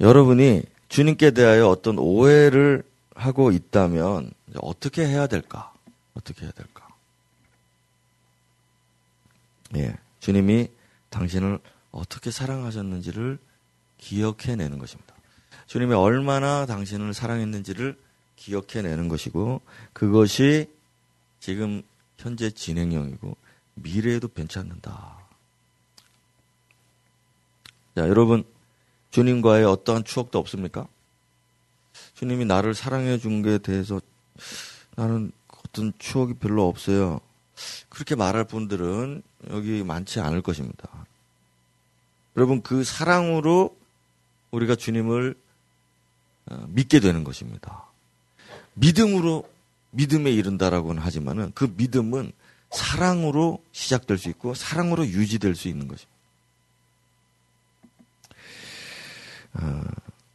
여러분이 0.00 0.64
주님께 0.88 1.30
대하여 1.30 1.68
어떤 1.68 1.98
오해를 1.98 2.82
하고 3.14 3.52
있다면 3.52 4.32
어떻게 4.56 5.06
해야 5.06 5.28
될까? 5.28 5.72
어떻게 6.14 6.42
해야 6.42 6.50
될까? 6.50 6.88
예. 9.76 9.96
주님이 10.20 10.68
당신을 11.10 11.58
어떻게 11.90 12.30
사랑하셨는지를 12.30 13.38
기억해내는 13.98 14.78
것입니다. 14.78 15.14
주님이 15.66 15.94
얼마나 15.94 16.66
당신을 16.66 17.14
사랑했는지를 17.14 17.98
기억해내는 18.36 19.08
것이고 19.08 19.60
그것이 19.92 20.70
지금 21.40 21.82
현재 22.16 22.50
진행형이고 22.50 23.36
미래에도 23.74 24.28
괜찮는다. 24.28 25.18
자, 27.94 28.08
여러분, 28.08 28.44
주님과의 29.10 29.64
어떠한 29.64 30.04
추억도 30.04 30.38
없습니까? 30.38 30.86
주님이 32.14 32.44
나를 32.44 32.74
사랑해 32.74 33.18
준 33.18 33.42
것에 33.42 33.58
대해서 33.58 34.00
나는 34.96 35.32
어떤 35.64 35.92
추억이 35.98 36.34
별로 36.34 36.68
없어요. 36.68 37.20
그렇게 37.88 38.14
말할 38.14 38.44
분들은 38.44 39.22
여기 39.50 39.82
많지 39.82 40.20
않을 40.20 40.42
것입니다. 40.42 40.88
여러분, 42.36 42.62
그 42.62 42.84
사랑으로 42.84 43.76
우리가 44.50 44.76
주님을 44.76 45.34
어, 46.50 46.66
믿게 46.68 47.00
되는 47.00 47.24
것입니다. 47.24 47.84
믿음으로 48.74 49.48
믿음에 49.90 50.30
이른다라고는 50.30 51.02
하지만은 51.02 51.52
그 51.54 51.72
믿음은 51.76 52.32
사랑으로 52.70 53.62
시작될 53.72 54.18
수 54.18 54.28
있고 54.30 54.54
사랑으로 54.54 55.06
유지될 55.06 55.54
수 55.54 55.68
있는 55.68 55.88
것입니다. 55.88 56.18
어, 59.54 59.84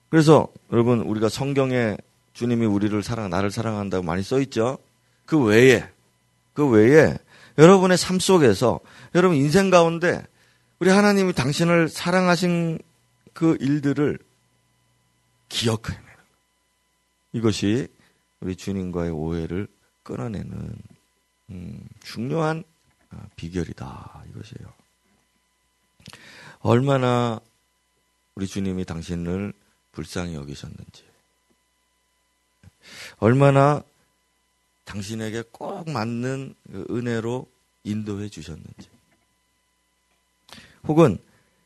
그래서 0.10 0.48
여러분 0.72 1.02
우리가 1.02 1.30
성경에 1.30 1.98
주님이 2.34 2.66
우리를 2.66 3.02
사랑 3.04 3.30
나를 3.30 3.52
사랑한다고 3.52 4.04
많이 4.04 4.24
써 4.24 4.40
있죠. 4.42 4.78
그 5.26 5.42
외에 5.42 5.88
그 6.54 6.68
외에 6.68 7.18
여러분의 7.58 7.98
삶 7.98 8.20
속에서 8.20 8.80
여러분 9.16 9.38
인생 9.38 9.70
가운데 9.70 10.26
우리 10.80 10.90
하나님이 10.90 11.34
당신을 11.34 11.90
사랑하신 11.90 12.80
그 13.34 13.58
일들을 13.60 14.20
기억해내는 15.50 16.08
이것이 17.34 17.88
우리 18.40 18.56
주님과의 18.56 19.12
오해를 19.12 19.68
끊어내는 20.04 20.76
음, 21.50 21.88
중요한 22.04 22.64
아, 23.10 23.18
비결이다 23.36 24.24
이것이에요. 24.30 24.74
얼마나 26.60 27.40
우리 28.36 28.48
주님이 28.48 28.86
당신을 28.86 29.54
불쌍히 29.92 30.34
여기셨는지, 30.34 31.04
얼마나 33.20 33.84
당신에게 34.86 35.44
꼭 35.52 35.90
맞는 35.90 36.56
그 36.72 36.86
은혜로 36.90 37.50
인도해 37.84 38.30
주셨는지, 38.30 38.90
혹은 40.84 41.18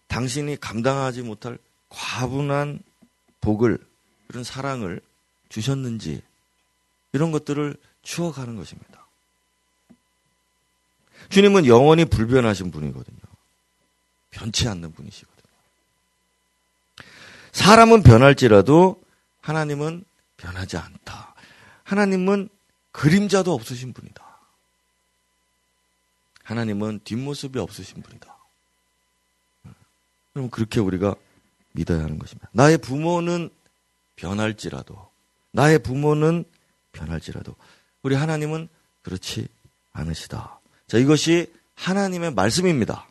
당신이 0.08 0.58
감당하지 0.60 1.23
못할 1.23 1.58
과분한 1.89 2.82
복을, 3.41 3.80
그런 4.27 4.43
사랑을 4.43 5.01
주셨는지, 5.49 6.21
이런 7.13 7.32
것들을 7.32 7.75
추억하는 8.03 8.56
것입니다. 8.56 9.06
주님은 11.30 11.65
영원히 11.65 12.06
불변하신 12.06 12.71
분이거든요. 12.71 13.17
변치 14.30 14.67
않는 14.67 14.93
분이시거든요. 14.93 15.38
사람은 17.51 18.03
변할지라도 18.03 19.01
하나님은 19.41 20.06
변하지 20.38 20.77
않다. 20.77 21.34
하나님은 21.84 22.49
그림자도 22.97 23.53
없으신 23.53 23.93
분이다. 23.93 24.25
하나님은 26.43 27.01
뒷모습이 27.03 27.60
없으신 27.60 28.01
분이다. 28.01 28.36
그럼 30.33 30.49
그렇게 30.49 30.79
우리가 30.79 31.15
믿어야 31.73 31.99
하는 31.99 32.17
것입니다. 32.17 32.49
나의 32.53 32.79
부모는 32.79 33.51
변할지라도, 34.15 35.12
나의 35.51 35.77
부모는 35.79 36.43
변할지라도, 36.91 37.55
우리 38.01 38.15
하나님은 38.15 38.67
그렇지 39.03 39.47
않으시다. 39.91 40.60
자, 40.88 40.97
이것이 40.97 41.53
하나님의 41.75 42.33
말씀입니다. 42.33 43.07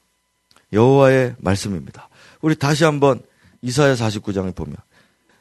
여호와의 0.72 1.36
말씀입니다. 1.38 2.08
우리 2.40 2.56
다시 2.56 2.82
한번 2.82 3.22
이사야 3.62 3.94
49장을 3.94 4.52
보면 4.52 4.76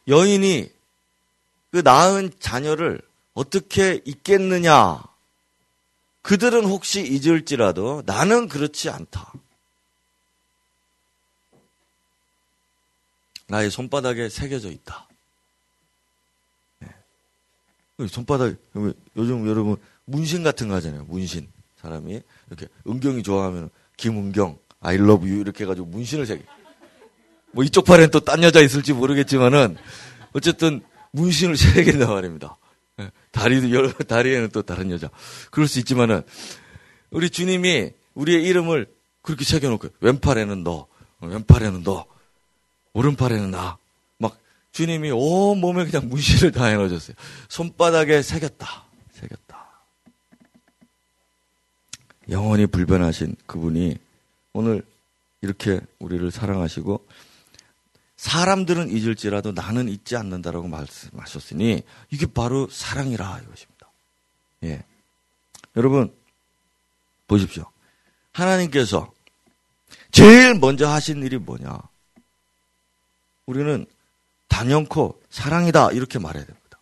여인이 0.07 0.71
그 1.71 1.77
낳은 1.79 2.29
자녀를 2.39 3.01
어떻게 3.35 4.01
잊겠느냐? 4.05 5.03
그들은 6.23 6.65
혹시 6.65 7.01
잊을지라도 7.05 8.01
나는 8.07 8.47
그렇지 8.47 8.89
않다. 8.89 9.31
나의 13.47 13.69
손바닥에 13.69 14.29
새겨져 14.29 14.71
있다. 14.71 15.07
네. 16.79 16.87
손바닥, 18.07 18.55
요즘 19.15 19.47
여러분 19.47 19.77
문신 20.05 20.41
같은 20.43 20.67
거 20.67 20.75
하잖아요. 20.75 21.03
문신. 21.03 21.47
사람이 21.79 22.21
이렇게 22.47 22.67
은경이 22.87 23.21
좋아하면 23.21 23.69
김은경, 23.97 24.57
I 24.79 24.95
love 24.95 25.29
you 25.29 25.41
이렇게 25.41 25.65
해가지고 25.65 25.85
문신을 25.85 26.25
새겨. 26.25 26.43
뭐 27.51 27.63
이쪽 27.63 27.85
팔에는 27.85 28.09
또딴 28.09 28.41
여자 28.41 28.61
있을지 28.61 28.93
모르겠지만은 28.93 29.77
어쨌든 30.33 30.83
문신을 31.11 31.55
새긴단 31.55 32.09
말입니다. 32.09 32.57
예, 32.99 33.11
다리도 33.31 33.71
여러 33.71 33.91
다리에는 33.91 34.49
또 34.49 34.61
다른 34.61 34.91
여자. 34.91 35.09
그럴 35.51 35.67
수 35.67 35.79
있지만은 35.79 36.21
우리 37.11 37.29
주님이 37.29 37.91
우리의 38.13 38.43
이름을 38.43 38.87
그렇게 39.21 39.43
새겨놓고 39.43 39.89
왼팔에는 39.99 40.63
너, 40.63 40.87
왼팔에는 41.21 41.83
너, 41.83 42.05
오른팔에는 42.93 43.51
나. 43.51 43.77
막 44.17 44.37
주님이 44.71 45.11
온 45.11 45.59
몸에 45.59 45.85
그냥 45.85 46.07
문신을 46.07 46.51
다 46.51 46.65
해놓으셨어요. 46.65 47.15
손바닥에 47.49 48.21
새겼다. 48.21 48.85
새겼다. 49.11 49.65
영원히 52.29 52.65
불변하신 52.65 53.35
그분이 53.45 53.97
오늘 54.53 54.83
이렇게 55.41 55.79
우리를 55.99 56.31
사랑하시고 56.31 57.05
사람들은 58.17 58.89
잊을지라도 58.89 59.51
나는 59.51 59.89
잊지 59.89 60.15
않는다라고 60.15 60.67
말씀하셨으니 60.67 61.83
이게 62.11 62.25
바로 62.25 62.69
사랑이라 62.69 63.41
이것입니다. 63.43 63.89
예. 64.63 64.83
여러분 65.75 66.15
보십시오. 67.27 67.65
하나님께서 68.31 69.11
제일 70.11 70.55
먼저 70.55 70.87
하신 70.87 71.23
일이 71.23 71.37
뭐냐? 71.37 71.77
우리는 73.45 73.85
단연코 74.47 75.21
사랑이다 75.29 75.91
이렇게 75.91 76.19
말해야 76.19 76.45
됩니다. 76.45 76.79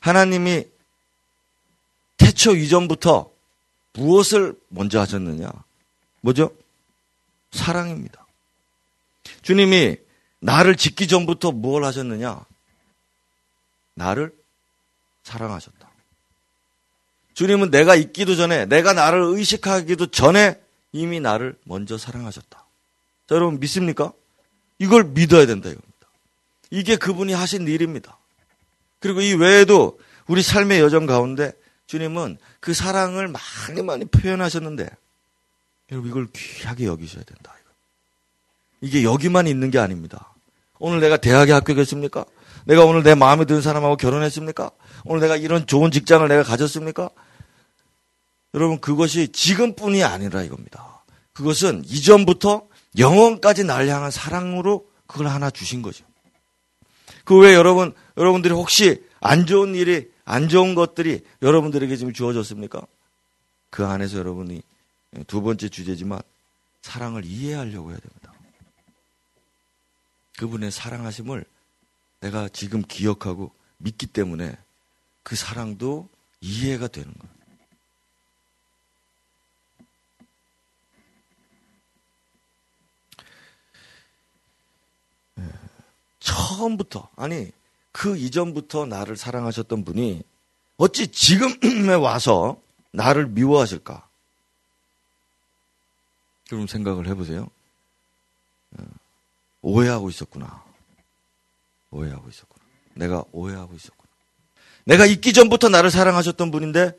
하나님이 0.00 0.66
태초 2.16 2.56
이전부터 2.56 3.30
무엇을 3.92 4.58
먼저 4.68 5.00
하셨느냐? 5.00 5.50
뭐죠? 6.20 6.52
사랑입니다. 7.52 8.26
주님이 9.42 9.96
나를 10.42 10.76
짓기 10.76 11.06
전부터 11.06 11.52
무엇을 11.52 11.84
하셨느냐? 11.84 12.44
나를 13.94 14.34
사랑하셨다. 15.22 15.88
주님은 17.34 17.70
내가 17.70 17.94
있기도 17.94 18.34
전에, 18.34 18.66
내가 18.66 18.92
나를 18.92 19.22
의식하기도 19.22 20.08
전에 20.08 20.60
이미 20.90 21.20
나를 21.20 21.56
먼저 21.62 21.96
사랑하셨다. 21.96 22.58
자, 23.28 23.34
여러분 23.34 23.60
믿습니까? 23.60 24.12
이걸 24.78 25.04
믿어야 25.04 25.46
된다 25.46 25.68
이겁니다. 25.68 25.92
이게 26.70 26.96
그분이 26.96 27.32
하신 27.32 27.68
일입니다. 27.68 28.18
그리고 28.98 29.20
이 29.20 29.34
외에도 29.34 29.98
우리 30.26 30.42
삶의 30.42 30.80
여정 30.80 31.06
가운데 31.06 31.52
주님은 31.86 32.38
그 32.58 32.74
사랑을 32.74 33.28
많이 33.28 33.82
많이 33.82 34.04
표현하셨는데 34.06 34.88
여러분 35.92 36.10
이걸 36.10 36.28
귀하게 36.32 36.86
여기셔야 36.86 37.22
된다. 37.22 37.54
이게 38.80 39.04
여기만 39.04 39.46
있는 39.46 39.70
게 39.70 39.78
아닙니다. 39.78 40.31
오늘 40.84 40.98
내가 40.98 41.16
대학에 41.16 41.52
합격했습니까? 41.52 42.24
내가 42.64 42.84
오늘 42.84 43.04
내 43.04 43.14
마음에 43.14 43.44
드는 43.44 43.62
사람하고 43.62 43.96
결혼했습니까? 43.96 44.72
오늘 45.04 45.20
내가 45.20 45.36
이런 45.36 45.64
좋은 45.64 45.92
직장을 45.92 46.26
내가 46.26 46.42
가졌습니까? 46.42 47.08
여러분 48.54 48.80
그것이 48.80 49.28
지금뿐이 49.28 50.02
아니라 50.02 50.42
이겁니다. 50.42 51.04
그것은 51.34 51.84
이전부터 51.86 52.66
영원까지 52.98 53.62
날 53.62 53.86
향한 53.86 54.10
사랑으로 54.10 54.84
그걸 55.06 55.28
하나 55.28 55.50
주신 55.50 55.82
거죠. 55.82 56.04
그 57.24 57.38
외에 57.38 57.54
여러분 57.54 57.94
여러분들이 58.16 58.52
혹시 58.52 59.04
안 59.20 59.46
좋은 59.46 59.76
일이 59.76 60.10
안 60.24 60.48
좋은 60.48 60.74
것들이 60.74 61.24
여러분들에게 61.42 61.96
지금 61.96 62.12
주어졌습니까? 62.12 62.82
그 63.70 63.86
안에서 63.86 64.18
여러분이 64.18 64.62
두 65.28 65.42
번째 65.42 65.68
주제지만 65.68 66.20
사랑을 66.80 67.24
이해하려고 67.24 67.90
해야 67.90 67.98
됩니다. 67.98 68.21
그분의 70.42 70.72
사랑하심을 70.72 71.44
내가 72.18 72.48
지금 72.48 72.82
기억하고 72.82 73.52
믿기 73.76 74.08
때문에 74.08 74.58
그 75.22 75.36
사랑도 75.36 76.08
이해가 76.40 76.88
되는 76.88 77.14
거예요. 77.14 77.34
예. 85.38 85.52
처음부터 86.18 87.08
아니 87.14 87.52
그 87.92 88.16
이전부터 88.16 88.86
나를 88.86 89.16
사랑하셨던 89.16 89.84
분이 89.84 90.24
어찌 90.76 91.06
지금에 91.06 91.94
와서 91.94 92.60
나를 92.90 93.28
미워하실까? 93.28 94.08
그럼 96.48 96.66
생각을 96.66 97.06
해보세요. 97.06 97.48
예. 99.64 99.68
오해하고 99.68 100.10
있었구나. 100.10 100.62
오해하고 101.90 102.28
있었구나. 102.28 102.64
내가 102.94 103.24
오해하고 103.32 103.74
있었구나. 103.74 104.10
내가 104.84 105.06
있기 105.06 105.32
전부터 105.32 105.68
나를 105.68 105.90
사랑하셨던 105.90 106.50
분인데 106.50 106.92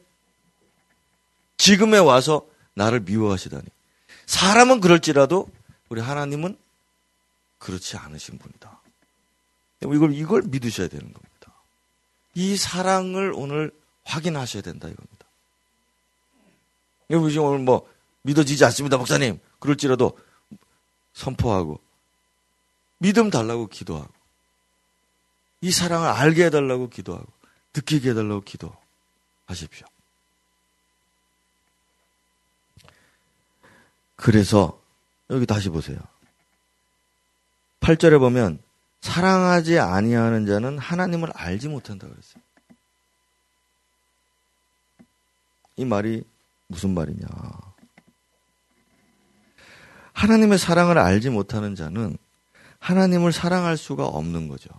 지금에 1.57 1.97
와서 1.97 2.47
나를 2.73 3.01
미워하시다니. 3.01 3.65
사람은 4.25 4.81
그럴지라도 4.81 5.49
우리 5.89 6.01
하나님은 6.01 6.57
그렇지 7.59 7.97
않으신 7.97 8.39
분이다. 8.39 8.81
이걸, 9.81 10.13
이걸 10.13 10.41
믿으셔야 10.43 10.87
되는 10.87 11.11
겁니다. 11.11 11.53
이 12.35 12.57
사랑을 12.57 13.33
오늘 13.35 13.71
확인하셔야 14.05 14.61
된다 14.61 14.87
이겁니다. 14.87 15.25
여러분 17.09 17.29
지금 17.29 17.45
오늘 17.45 17.59
뭐 17.59 17.87
믿어지지 18.23 18.63
않습니다, 18.65 18.97
목사님. 18.97 19.39
그럴지라도 19.59 20.17
선포하고 21.13 21.79
믿음 23.03 23.29
달라고 23.29 23.67
기도하고 23.67 24.07
이 25.59 25.71
사랑을 25.71 26.07
알게 26.07 26.45
해달라고 26.45 26.87
기도하고 26.87 27.27
느끼게 27.75 28.11
해달라고 28.11 28.41
기도하십시오. 28.41 29.85
그래서 34.15 34.81
여기 35.29 35.45
다시 35.45 35.67
보세요. 35.67 35.97
8절에 37.81 38.19
보면 38.19 38.59
사랑하지 39.01 39.79
아니하는 39.79 40.45
자는 40.45 40.79
하나님을 40.79 41.29
알지 41.35 41.67
못한다 41.67 42.07
그랬어요. 42.07 42.41
이 45.75 45.83
말이 45.83 46.23
무슨 46.67 46.93
말이냐? 46.93 47.27
하나님의 50.13 50.57
사랑을 50.57 50.97
알지 50.97 51.31
못하는 51.31 51.75
자는 51.75 52.17
하나님을 52.83 53.31
사랑할 53.31 53.77
수가 53.77 54.05
없는 54.05 54.47
거죠. 54.47 54.69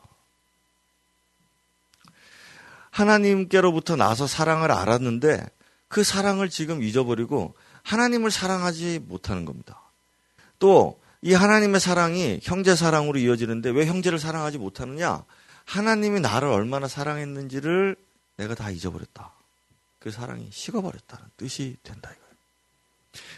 하나님께로부터 2.90 3.96
나서 3.96 4.26
사랑을 4.26 4.70
알았는데 4.70 5.44
그 5.88 6.04
사랑을 6.04 6.48
지금 6.48 6.82
잊어버리고 6.82 7.54
하나님을 7.82 8.30
사랑하지 8.30 9.00
못하는 9.06 9.44
겁니다. 9.44 9.80
또 10.58 11.04
이 11.24 11.32
하나님의 11.32 11.80
사랑이 11.80 12.40
형제 12.42 12.76
사랑으로 12.76 13.18
이어지는데 13.18 13.70
왜 13.70 13.86
형제를 13.86 14.18
사랑하지 14.18 14.58
못하느냐? 14.58 15.24
하나님이 15.64 16.20
나를 16.20 16.48
얼마나 16.48 16.86
사랑했는지를 16.86 17.96
내가 18.36 18.54
다 18.54 18.68
잊어버렸다. 18.68 19.32
그 20.00 20.10
사랑이 20.10 20.50
식어버렸다는 20.52 21.24
뜻이 21.38 21.78
된다 21.82 22.10
이거예요. 22.10 22.34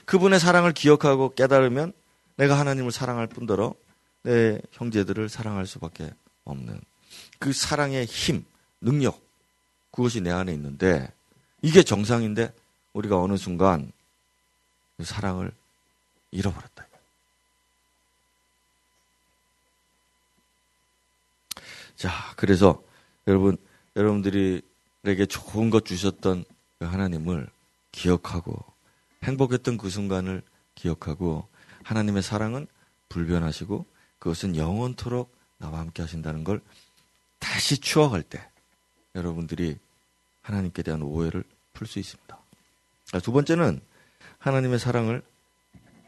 그분의 0.05 0.41
사랑을 0.41 0.73
기억하고 0.73 1.35
깨달으면 1.37 1.93
내가 2.35 2.59
하나님을 2.59 2.91
사랑할 2.91 3.29
뿐더러 3.29 3.75
내 4.27 4.61
형제들을 4.73 5.29
사랑할 5.29 5.67
수밖에 5.67 6.11
없는 6.45 6.81
그 7.39 7.53
사랑의 7.53 8.07
힘, 8.07 8.45
능력, 8.81 9.25
그것이 9.93 10.21
내 10.21 10.33
안에 10.33 10.53
있는데 10.55 11.12
이게 11.62 11.85
정상인데 11.85 12.53
우리가 12.93 13.21
어느 13.21 13.37
순간 13.37 13.93
그 14.97 15.05
사랑을 15.05 15.53
잃어버렸다. 16.33 16.87
자, 21.95 22.11
그래서 22.35 22.83
여러분, 23.29 23.57
여러분들에게 23.95 25.27
좋은 25.29 25.71
것 25.71 25.85
주셨던 25.87 26.45
그 26.81 26.85
하나님을 26.85 27.49
기억하고 27.93 28.59
행복했던 29.23 29.79
그 29.79 29.89
순간을 29.89 30.43
기억하고 30.75 31.47
하나님의 31.85 32.25
사랑은 32.25 32.67
불변하시고 33.09 33.87
그것은 34.19 34.57
영원토록 34.57 35.35
나와 35.59 35.79
함께 35.81 36.03
하신다는 36.03 36.45
걸 36.45 36.61
다시 37.39 37.79
추억할 37.79 38.23
때 38.23 38.47
여러분들이 39.15 39.77
하나님께 40.43 40.83
대한 40.83 41.03
오해를 41.03 41.45
풀 41.73 41.87
수 41.87 41.99
있습니다. 41.99 42.39
두 43.23 43.33
번째는 43.33 43.81
하나님의 44.39 44.79
사랑을 44.79 45.23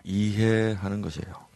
이해하는 0.05 1.03
것이에요. 1.03 1.49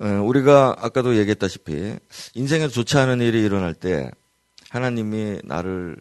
어, 0.00 0.06
우리가 0.24 0.76
아까도 0.78 1.16
얘기했다시피 1.16 1.96
인생에서 2.34 2.72
좋지 2.72 2.96
않은 2.96 3.20
일이 3.20 3.42
일어날 3.42 3.74
때 3.74 4.10
하나님이 4.70 5.40
나를 5.44 6.00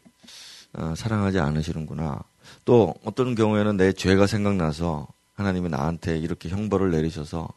어, 0.73 0.93
사랑하지 0.95 1.39
않으시는구나. 1.39 2.23
또 2.65 2.93
어떤 3.03 3.35
경우에는 3.35 3.77
내 3.77 3.91
죄가 3.91 4.27
생각나서 4.27 5.07
하나님이 5.33 5.69
나한테 5.69 6.17
이렇게 6.17 6.49
형벌을 6.49 6.91
내리셔서 6.91 7.49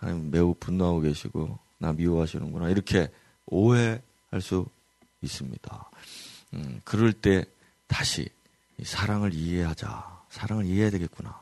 하나님 0.00 0.30
매우 0.30 0.54
분노하고 0.54 1.00
계시고 1.00 1.58
나 1.78 1.92
미워하시는구나 1.92 2.70
이렇게 2.70 3.10
오해할 3.46 4.40
수 4.40 4.66
있습니다. 5.22 5.90
음, 6.54 6.80
그럴 6.84 7.12
때 7.12 7.44
다시 7.86 8.28
사랑을 8.82 9.34
이해하자. 9.34 10.18
사랑을 10.30 10.66
이해해야 10.66 10.90
되겠구나. 10.90 11.40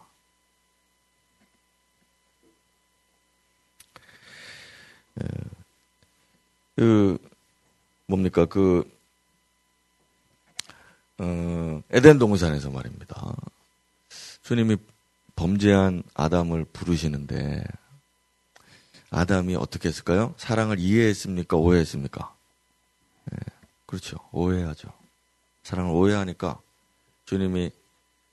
예. 5.23 5.29
그 6.77 7.19
뭡니까 8.07 8.45
그 8.47 8.91
어, 11.19 11.83
에덴 11.91 12.19
동산에서 12.19 12.71
말입니다. 12.71 13.35
주님이 14.43 14.77
범죄한 15.35 16.03
아담을 16.15 16.65
부르시는데 16.65 17.65
아담이 19.11 19.55
어떻게 19.55 19.89
했을까요? 19.89 20.35
사랑을 20.37 20.79
이해했습니까? 20.79 21.57
오해했습니까? 21.57 22.35
예, 23.33 23.37
그렇죠. 23.87 24.19
오해하죠. 24.33 24.93
사랑을 25.63 25.93
오해하니까 25.93 26.61
주님이 27.25 27.71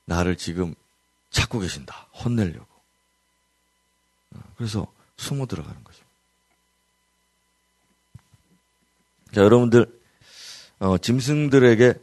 나를 0.06 0.38
지금 0.38 0.76
찾고 1.30 1.60
계신다. 1.60 2.08
혼내려고. 2.14 2.68
어, 4.36 4.40
그래서 4.58 4.88
숨어 5.18 5.46
들어가는 5.46 5.84
거죠. 5.84 6.04
자, 9.34 9.42
여러분들, 9.42 10.00
어, 10.80 10.98
짐승들에게 10.98 11.96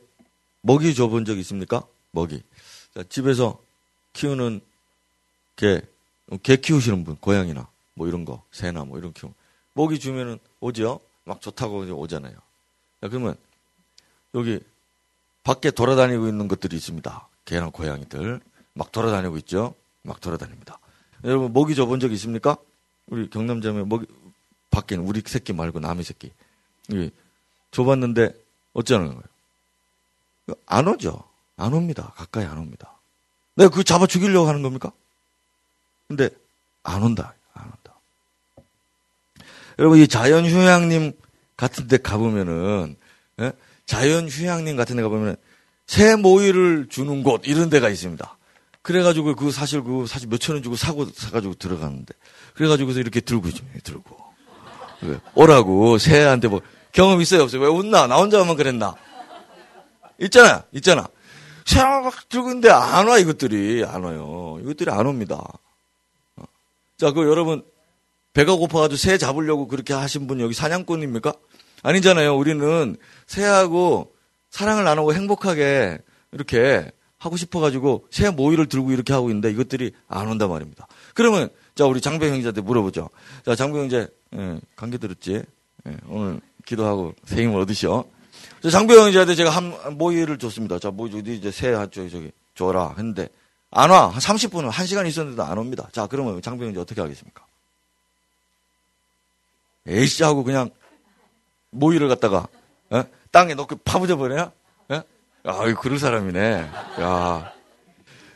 먹이 0.62 0.94
줘본 0.94 1.24
적 1.24 1.38
있습니까? 1.38 1.86
먹이. 2.10 2.42
자, 2.94 3.04
집에서 3.08 3.62
키우는 4.12 4.60
개, 5.54 5.80
개 6.42 6.56
키우시는 6.56 7.04
분, 7.04 7.16
고양이나 7.16 7.69
뭐 8.00 8.08
이런 8.08 8.24
거, 8.24 8.42
새나 8.50 8.86
뭐 8.86 8.96
이런 8.96 9.12
키우. 9.12 9.30
먹이 9.74 10.00
주면은 10.00 10.38
오지요? 10.60 11.00
막 11.24 11.42
좋다고 11.42 11.80
오잖아요. 11.80 12.32
자, 12.32 13.08
그러면 13.08 13.36
여기 14.34 14.58
밖에 15.42 15.70
돌아다니고 15.70 16.26
있는 16.26 16.48
것들이 16.48 16.76
있습니다. 16.76 17.28
개나 17.44 17.68
고양이들. 17.68 18.40
막 18.72 18.90
돌아다니고 18.90 19.36
있죠? 19.38 19.74
막 20.00 20.18
돌아다닙니다. 20.18 20.78
여러분, 21.24 21.52
먹이 21.52 21.74
줘본 21.74 22.00
적 22.00 22.10
있습니까? 22.12 22.56
우리 23.08 23.28
경남자매 23.28 23.84
먹이, 23.84 24.06
밖에는 24.70 25.04
우리 25.04 25.22
새끼 25.26 25.52
말고 25.52 25.80
남의 25.80 26.02
새끼. 26.02 26.32
줘봤는데 27.70 28.34
어쩌는 28.72 29.08
거예요? 29.08 29.22
안 30.64 30.88
오죠. 30.88 31.22
안 31.58 31.74
옵니다. 31.74 32.14
가까이 32.16 32.46
안 32.46 32.56
옵니다. 32.56 32.94
내가 33.56 33.68
그 33.68 33.84
잡아 33.84 34.06
죽이려고 34.06 34.48
하는 34.48 34.62
겁니까? 34.62 34.90
근데. 36.08 36.30
안 36.82 37.02
온다. 37.02 37.34
여러분 39.80 39.98
이 39.98 40.06
자연휴양림 40.06 41.12
같은 41.56 41.88
데 41.88 41.96
가보면은 41.96 42.96
예? 43.40 43.52
자연휴양림 43.86 44.76
같은 44.76 44.96
데 44.96 45.02
가보면은 45.02 45.36
새 45.86 46.14
모이를 46.14 46.86
주는 46.88 47.24
곳 47.24 47.42
이런 47.44 47.70
데가 47.70 47.88
있습니다. 47.88 48.36
그래가지고 48.82 49.34
그 49.34 49.50
사실 49.50 49.82
그 49.82 50.06
사실 50.06 50.28
몇천 50.28 50.54
원 50.54 50.62
주고 50.62 50.76
사고 50.76 51.06
사가지고 51.06 51.54
들어가는데 51.54 52.14
그래가지고서 52.54 53.00
이렇게 53.00 53.20
들고 53.20 53.48
있죠. 53.48 53.64
들고 53.82 54.16
오라고 55.34 55.98
새한테 55.98 56.48
뭐 56.48 56.60
경험 56.92 57.20
있어요, 57.20 57.42
없어요? 57.42 57.62
왜 57.62 57.68
웃나? 57.68 58.06
나 58.06 58.16
혼자만 58.16 58.56
그랬나? 58.56 58.94
있잖아, 60.20 60.64
있잖아. 60.72 61.08
샤워 61.64 62.02
막 62.02 62.28
들고 62.28 62.48
있는데 62.48 62.70
안 62.70 63.08
와, 63.08 63.18
이것들이. 63.18 63.84
안 63.84 64.02
와요. 64.02 64.58
이것들이 64.62 64.90
안 64.90 65.06
옵니다. 65.06 65.36
어. 66.36 66.44
자, 66.98 67.12
그 67.12 67.22
여러분, 67.28 67.64
배가 68.32 68.54
고파가지고 68.54 68.96
새 68.96 69.18
잡으려고 69.18 69.66
그렇게 69.66 69.92
하신 69.92 70.26
분 70.26 70.40
여기 70.40 70.54
사냥꾼입니까? 70.54 71.32
아니잖아요. 71.82 72.36
우리는 72.36 72.96
새하고 73.26 74.12
사랑을 74.50 74.84
나누고 74.84 75.14
행복하게 75.14 75.98
이렇게 76.32 76.90
하고 77.18 77.36
싶어가지고 77.36 78.06
새 78.10 78.30
모이를 78.30 78.66
들고 78.66 78.92
이렇게 78.92 79.12
하고 79.12 79.28
있는데 79.30 79.50
이것들이 79.50 79.92
안 80.08 80.28
온단 80.28 80.48
말입니다. 80.48 80.86
그러면 81.14 81.48
자 81.74 81.86
우리 81.86 82.00
장배 82.00 82.28
형제한테 82.30 82.60
물어보죠. 82.60 83.10
자 83.44 83.54
장배 83.54 83.78
형제 83.78 84.08
예, 84.36 84.60
관계 84.76 84.98
들었지? 84.98 85.42
예, 85.86 85.96
오늘 86.08 86.40
기도하고 86.64 87.14
새 87.24 87.42
힘을 87.42 87.60
얻으시오. 87.60 88.04
장병 88.70 88.98
형제한테 88.98 89.34
제가 89.34 89.50
한 89.50 89.74
모이를 89.96 90.38
줬습니다. 90.38 90.78
자, 90.78 90.90
모이 90.90 91.10
어디 91.16 91.34
이제 91.34 91.50
새 91.50 91.72
저기 91.90 92.10
저기 92.10 92.30
줘라 92.54 92.94
했는데 92.96 93.28
안 93.70 93.90
와. 93.90 94.08
한 94.08 94.18
30분은 94.18 94.70
1시간 94.70 95.06
있었는데도 95.06 95.42
안 95.42 95.56
옵니다. 95.58 95.88
자, 95.92 96.06
그러면 96.06 96.40
장병 96.42 96.68
형제 96.68 96.80
어떻게 96.80 97.00
하겠습니까? 97.00 97.44
에이씨 99.86 100.22
하고 100.24 100.44
그냥 100.44 100.70
모이를 101.70 102.08
갖다가 102.08 102.46
어? 102.90 103.04
땅에 103.30 103.54
넣고 103.54 103.76
파부져 103.84 104.16
버려요? 104.16 104.52
예? 104.90 105.02
아, 105.44 105.74
그럴 105.74 105.98
사람이네. 105.98 106.70
야. 107.00 107.52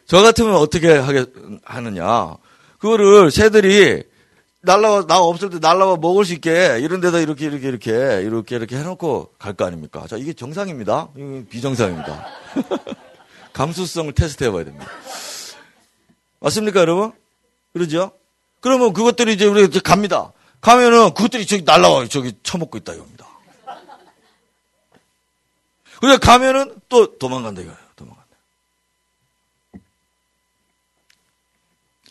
저 0.06 0.22
같으면 0.22 0.54
어떻게 0.56 0.92
하게 0.96 1.26
하느냐? 1.64 2.36
그거를 2.78 3.30
새들이 3.30 4.04
날라와 4.60 5.06
나 5.06 5.18
없을 5.20 5.50
때 5.50 5.58
날라와 5.60 5.96
먹을 5.96 6.24
수 6.24 6.32
있게 6.34 6.78
이런 6.80 7.00
데다 7.00 7.18
이렇게 7.18 7.46
이렇게 7.46 7.68
이렇게 7.68 8.22
이렇게 8.22 8.56
이렇게 8.56 8.76
해놓고 8.76 9.34
갈 9.38 9.54
거 9.54 9.66
아닙니까? 9.66 10.06
자 10.06 10.16
이게 10.16 10.32
정상입니다. 10.32 11.08
이게 11.16 11.44
비정상입니다. 11.50 12.26
감수성을 13.52 14.12
테스트 14.14 14.44
해봐야 14.44 14.64
됩니다. 14.64 14.86
맞습니까, 16.40 16.80
여러분? 16.80 17.12
그러죠? 17.72 18.12
그러면 18.60 18.92
그것들이 18.92 19.34
이제 19.34 19.46
우리 19.46 19.68
갑니다. 19.80 20.32
가면은 20.64 21.12
그것들이 21.12 21.44
저기 21.44 21.62
날라와요. 21.62 22.08
저기 22.08 22.32
처먹고 22.42 22.78
있다 22.78 22.94
이겁니다. 22.94 23.28
그래 26.00 26.16
가면은 26.16 26.74
또 26.88 27.18
도망간다 27.18 27.60
이거예요. 27.60 27.78
도망간다. 27.94 28.36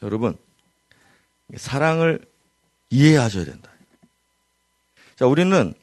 여러분 0.04 0.38
사랑을 1.58 2.24
이해하셔야 2.92 3.46
된다. 3.46 3.72
자, 5.16 5.26
우리는 5.26 5.74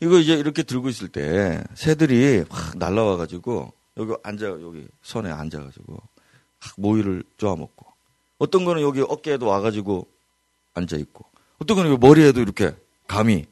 이거 0.00 0.18
이제 0.18 0.34
이렇게 0.34 0.64
들고 0.64 0.88
있을 0.88 1.06
때 1.06 1.62
새들이 1.74 2.44
확 2.50 2.76
날라와 2.76 3.16
가지고 3.18 3.72
여기 3.98 4.14
앉아 4.24 4.46
여기 4.46 4.84
손에 5.02 5.30
앉아 5.30 5.62
가지고 5.62 6.02
확 6.58 6.74
모이를 6.76 7.22
쪼아먹고 7.38 7.86
어떤 8.38 8.64
거는 8.64 8.82
여기 8.82 9.00
어깨에도 9.00 9.46
와 9.46 9.60
가지고 9.60 10.08
앉아 10.74 10.96
있고 10.96 11.35
어떤 11.58 11.76
거는 11.76 11.98
머리에도 12.00 12.40
이렇게 12.40 12.74
감이 13.06 13.46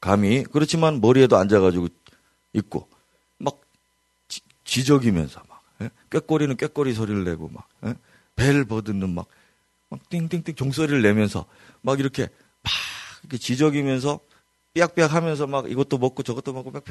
감이 0.00 0.44
그렇지만 0.44 1.00
머리에도 1.00 1.36
앉아가지고 1.36 1.88
있고 2.54 2.88
막 3.38 3.60
지, 4.64 4.84
적이면서막 4.84 5.62
예? 5.82 5.90
꾀꼬리는 6.10 6.56
꾀꼬리 6.56 6.94
소리를 6.94 7.24
내고 7.24 7.48
막 7.48 7.68
예? 7.84 7.94
벨 8.36 8.64
버드는 8.64 9.08
막 9.14 9.26
막 9.90 10.08
띵띵띵 10.08 10.54
종소리를 10.54 11.02
내면서 11.02 11.44
막 11.82 11.98
이렇게 12.00 12.28
막 12.62 12.72
이렇게 13.22 13.36
지적이면서 13.36 14.20
삐약삐약 14.72 15.12
하면서 15.12 15.46
막 15.48 15.68
이것도 15.68 15.98
먹고 15.98 16.22
저것도 16.22 16.52
먹고 16.52 16.70
막 16.70 16.84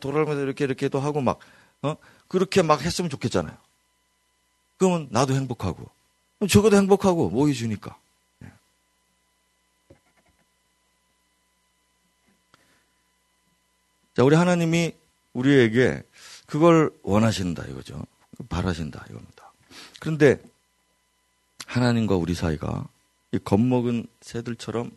돌아가면서 0.00 0.42
이렇게 0.42 0.64
이렇게도 0.64 1.00
하고 1.00 1.20
막, 1.20 1.40
어? 1.82 1.96
그렇게 2.28 2.62
막 2.62 2.80
했으면 2.80 3.10
좋겠잖아요. 3.10 3.56
그러면 4.78 5.08
나도 5.10 5.34
행복하고, 5.34 5.90
저것도 6.48 6.76
행복하고, 6.76 7.30
뭐 7.30 7.48
해주니까. 7.48 7.96
자, 14.14 14.22
우리 14.22 14.36
하나님이 14.36 14.92
우리에게 15.32 16.02
그걸 16.46 16.90
원하신다 17.02 17.64
이거죠. 17.66 18.04
바라신다 18.48 19.04
이겁니다. 19.10 19.52
그런데 20.00 20.40
하나님과 21.66 22.16
우리 22.16 22.34
사이가 22.34 22.86
이 23.32 23.38
겁먹은 23.38 24.06
새들처럼 24.20 24.96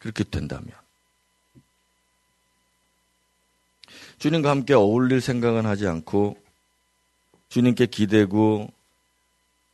그렇게 0.00 0.22
된다면 0.22 0.76
주님과 4.18 4.50
함께 4.50 4.74
어울릴 4.74 5.20
생각은 5.20 5.66
하지 5.66 5.86
않고 5.86 6.40
주님께 7.48 7.86
기대고 7.86 8.72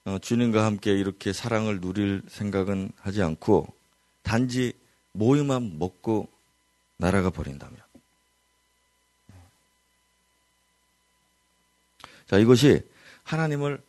어, 0.06 0.18
주님과 0.18 0.64
함께 0.64 0.92
이렇게 0.92 1.32
사랑을 1.32 1.80
누릴 1.80 2.22
생각은 2.28 2.92
하지 3.00 3.22
않고 3.22 3.66
단지 4.22 4.72
모이만 5.12 5.78
먹고 5.78 6.28
날아가 6.96 7.30
버린다면 7.30 7.78
자 12.26 12.38
이것이 12.38 12.88
하나님을 13.24 13.82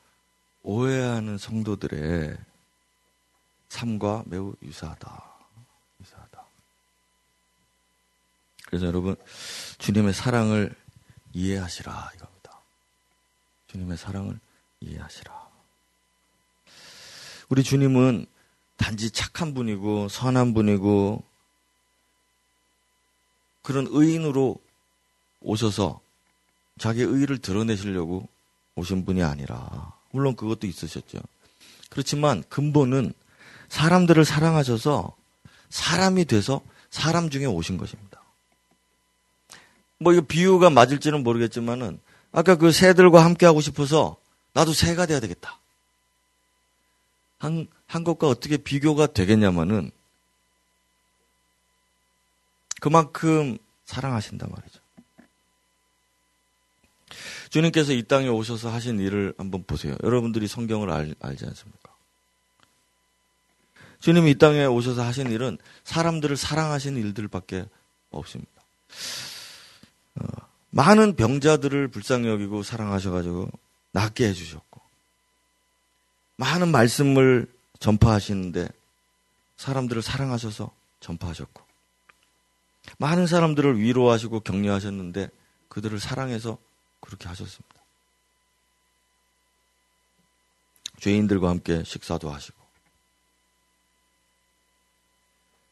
오해하는 0.64 1.38
성도들의 1.38 2.38
삶과 3.70 4.24
매우 4.26 4.56
유사하다. 4.64 5.24
유사하다. 6.02 6.46
그래서 8.66 8.86
여러분, 8.88 9.16
주님의 9.78 10.14
사랑을 10.14 10.76
이해하시라 11.34 12.12
이겁니다. 12.16 12.62
주님의 13.68 13.98
사랑을 13.98 14.40
이해하시라. 14.80 15.46
우리 17.50 17.64
주님은 17.64 18.26
단지 18.78 19.12
착한 19.12 19.54
분이고 19.54 20.10
선한 20.10 20.54
분이고 20.54 21.24
그런 23.66 23.88
의인으로 23.90 24.58
오셔서 25.42 26.00
자기의 26.78 27.08
의를 27.08 27.40
드러내시려고 27.40 28.30
오신 28.76 29.06
분이 29.06 29.24
아니라 29.24 29.92
물론 30.12 30.36
그것도 30.36 30.68
있으셨죠. 30.68 31.18
그렇지만 31.90 32.44
근본은 32.48 33.14
사람들을 33.70 34.24
사랑하셔서 34.24 35.16
사람이 35.70 36.26
돼서 36.26 36.62
사람 36.92 37.32
중에 37.32 37.46
오신 37.46 37.78
것입니다. 37.78 38.22
뭐 39.98 40.14
이거 40.14 40.22
비유가 40.22 40.70
맞을지는 40.70 41.24
모르겠지만은 41.24 42.00
아까 42.32 42.56
그 42.56 42.72
새들과 42.72 43.26
함께 43.26 43.48
하고 43.48 43.62
싶어서 43.62 44.16
나도 44.54 44.74
새가 44.74 45.08
돼야 45.08 45.20
되겠다. 45.20 45.58
한, 47.40 47.68
한 47.88 48.04
것과 48.04 48.28
어떻게 48.28 48.58
비교가 48.58 49.08
되겠냐면은 49.08 49.90
그만큼 52.86 53.58
사랑하신단 53.86 54.48
말이죠. 54.48 54.80
주님께서 57.50 57.94
이 57.94 58.04
땅에 58.04 58.28
오셔서 58.28 58.70
하신 58.70 59.00
일을 59.00 59.34
한번 59.40 59.64
보세요. 59.64 59.96
여러분들이 60.04 60.48
성경을 60.48 60.92
알, 60.92 61.16
알지 61.20 61.48
않습니까? 61.48 61.92
주님이 64.02 64.30
이 64.30 64.36
땅에 64.36 64.66
오셔서 64.66 65.02
하신 65.02 65.32
일은 65.32 65.58
사람들을 65.84 66.38
사랑하신 66.38 66.98
일들밖에 66.98 67.66
없습니다. 68.12 68.52
어, 70.18 70.28
많은 70.70 71.16
병자들을 71.16 71.88
불쌍히 71.88 72.28
여기고 72.28 72.62
사랑하셔가지고 72.62 73.50
낫게 73.94 74.28
해주셨고, 74.28 74.80
많은 76.36 76.68
말씀을 76.68 77.52
전파하시는데 77.80 78.70
사람들을 79.58 80.04
사랑하셔서 80.04 80.70
전파하셨고, 81.00 81.65
많은 82.98 83.28
사람들을 83.28 83.80
위로하시고 83.80 84.42
격려하셨는데 84.42 85.30
그들을 85.70 86.00
사랑해서 86.00 86.58
그렇게 87.00 87.28
하셨습니다. 87.28 87.76
죄인들과 91.00 91.50
함께 91.50 91.84
식사도 91.84 92.32
하시고, 92.32 92.58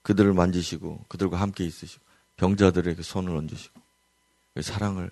그들을 0.04 0.34
만지시고, 0.34 1.06
그들과 1.08 1.40
함께 1.40 1.64
있으시고, 1.64 2.04
병자들에게 2.38 3.02
손을 3.02 3.36
얹으시고, 3.36 3.82
사랑을 4.62 5.10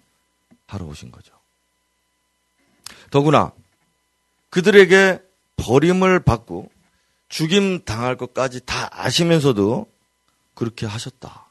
하러 0.67 0.85
오신 0.85 1.11
거죠. 1.11 1.33
더구나, 3.09 3.53
그들에게 4.49 5.21
버림을 5.55 6.23
받고, 6.23 6.69
죽임 7.29 7.85
당할 7.85 8.17
것까지 8.17 8.65
다 8.65 8.89
아시면서도 8.91 9.89
그렇게 10.53 10.85
하셨다. 10.85 11.50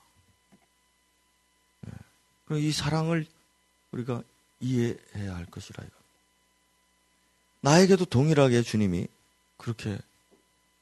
네. 2.50 2.60
이 2.60 2.72
사랑을 2.72 3.26
우리가 3.92 4.22
이해해야 4.60 5.36
할 5.36 5.46
것이라 5.46 5.84
이거. 5.84 5.94
나에게도 7.60 8.06
동일하게 8.06 8.62
주님이 8.62 9.06
그렇게 9.56 9.98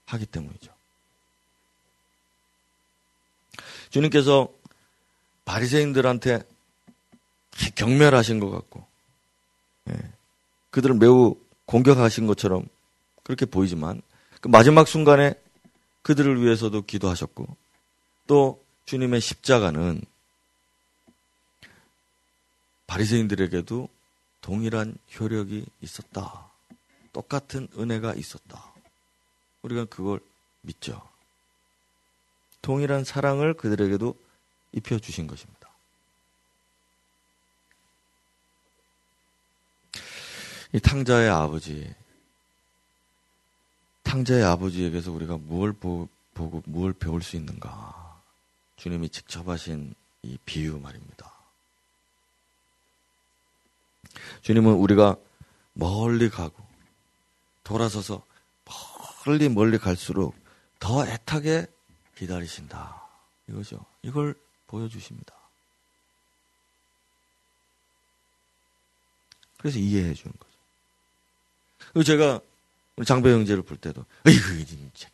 하기 0.06 0.26
때문이죠. 0.26 0.72
주님께서 3.90 4.48
바리새인들한테 5.44 6.42
경멸하신 7.74 8.38
것 8.38 8.50
같고, 8.50 8.86
예, 9.90 9.98
그들을 10.70 10.94
매우 10.96 11.36
공격하신 11.64 12.26
것처럼 12.26 12.66
그렇게 13.22 13.44
보이지만 13.44 14.00
그 14.40 14.48
마지막 14.48 14.86
순간에 14.86 15.34
그들을 16.02 16.42
위해서도 16.42 16.82
기도하셨고, 16.82 17.56
또 18.26 18.64
주님의 18.84 19.20
십자가는 19.20 20.02
바리새인들에게도 22.88 23.88
동일한 24.40 24.96
효력이 25.18 25.66
있었다. 25.80 26.50
똑같은 27.12 27.68
은혜가 27.76 28.14
있었다. 28.14 28.72
우리가 29.62 29.84
그걸 29.84 30.20
믿죠. 30.62 31.06
동일한 32.62 33.04
사랑을 33.04 33.54
그들에게도 33.54 34.16
입혀 34.72 34.98
주신 34.98 35.26
것입니다. 35.26 35.68
이 40.72 40.80
탕자의 40.80 41.30
아버지, 41.30 41.94
탕자의 44.02 44.44
아버지에게서 44.44 45.12
우리가 45.12 45.38
무엇을 45.38 45.72
보, 45.74 46.08
고 46.34 46.62
무엇을 46.66 46.94
배울 46.94 47.22
수 47.22 47.36
있는가? 47.36 48.22
주님이 48.76 49.08
직접 49.08 49.48
하신 49.48 49.94
이 50.22 50.38
비유 50.44 50.78
말입니다. 50.78 51.37
주님은 54.42 54.72
우리가 54.74 55.16
멀리 55.74 56.28
가고 56.28 56.54
돌아서서 57.64 58.22
멀리 59.26 59.48
멀리 59.48 59.78
갈수록 59.78 60.34
더 60.78 61.06
애타게 61.06 61.66
기다리신다. 62.16 63.02
이거죠. 63.48 63.84
이걸 64.02 64.34
보여주십니다. 64.66 65.34
그래서 69.58 69.78
이해해 69.78 70.14
주는 70.14 70.32
거죠. 70.38 70.52
그리고 71.92 72.04
제가 72.04 72.40
장배 73.04 73.32
형제를 73.32 73.62
볼 73.62 73.76
때도, 73.76 74.04
어이구, 74.26 74.64
진짜, 74.64 75.08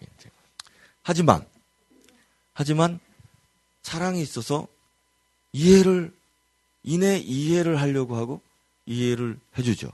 하지만, 1.02 1.46
하지만, 2.52 3.00
사랑이 3.82 4.22
있어서 4.22 4.66
이해를, 5.52 6.14
이내 6.82 7.18
이해를 7.18 7.80
하려고 7.80 8.16
하고, 8.16 8.40
이해를 8.86 9.38
해주죠. 9.56 9.90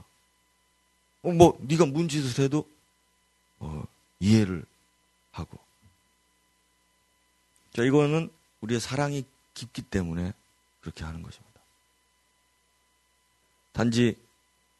어, 1.23 1.31
뭐 1.31 1.57
네가 1.61 1.85
문짓을 1.85 2.43
해도 2.43 2.67
어, 3.59 3.83
이해를 4.19 4.65
하고. 5.31 5.57
자 7.73 7.83
이거는 7.83 8.29
우리의 8.61 8.79
사랑이 8.79 9.25
깊기 9.53 9.81
때문에 9.83 10.33
그렇게 10.81 11.03
하는 11.03 11.21
것입니다. 11.21 11.51
단지 13.71 14.17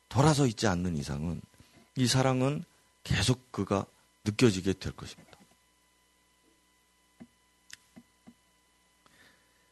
돌아서 0.09 0.45
있지 0.45 0.67
않는 0.67 0.97
이상은 0.97 1.41
이 1.95 2.07
사랑은 2.07 2.65
계속 3.03 3.51
그가 3.51 3.85
느껴지게 4.25 4.73
될 4.73 4.93
것입니다. 4.93 5.31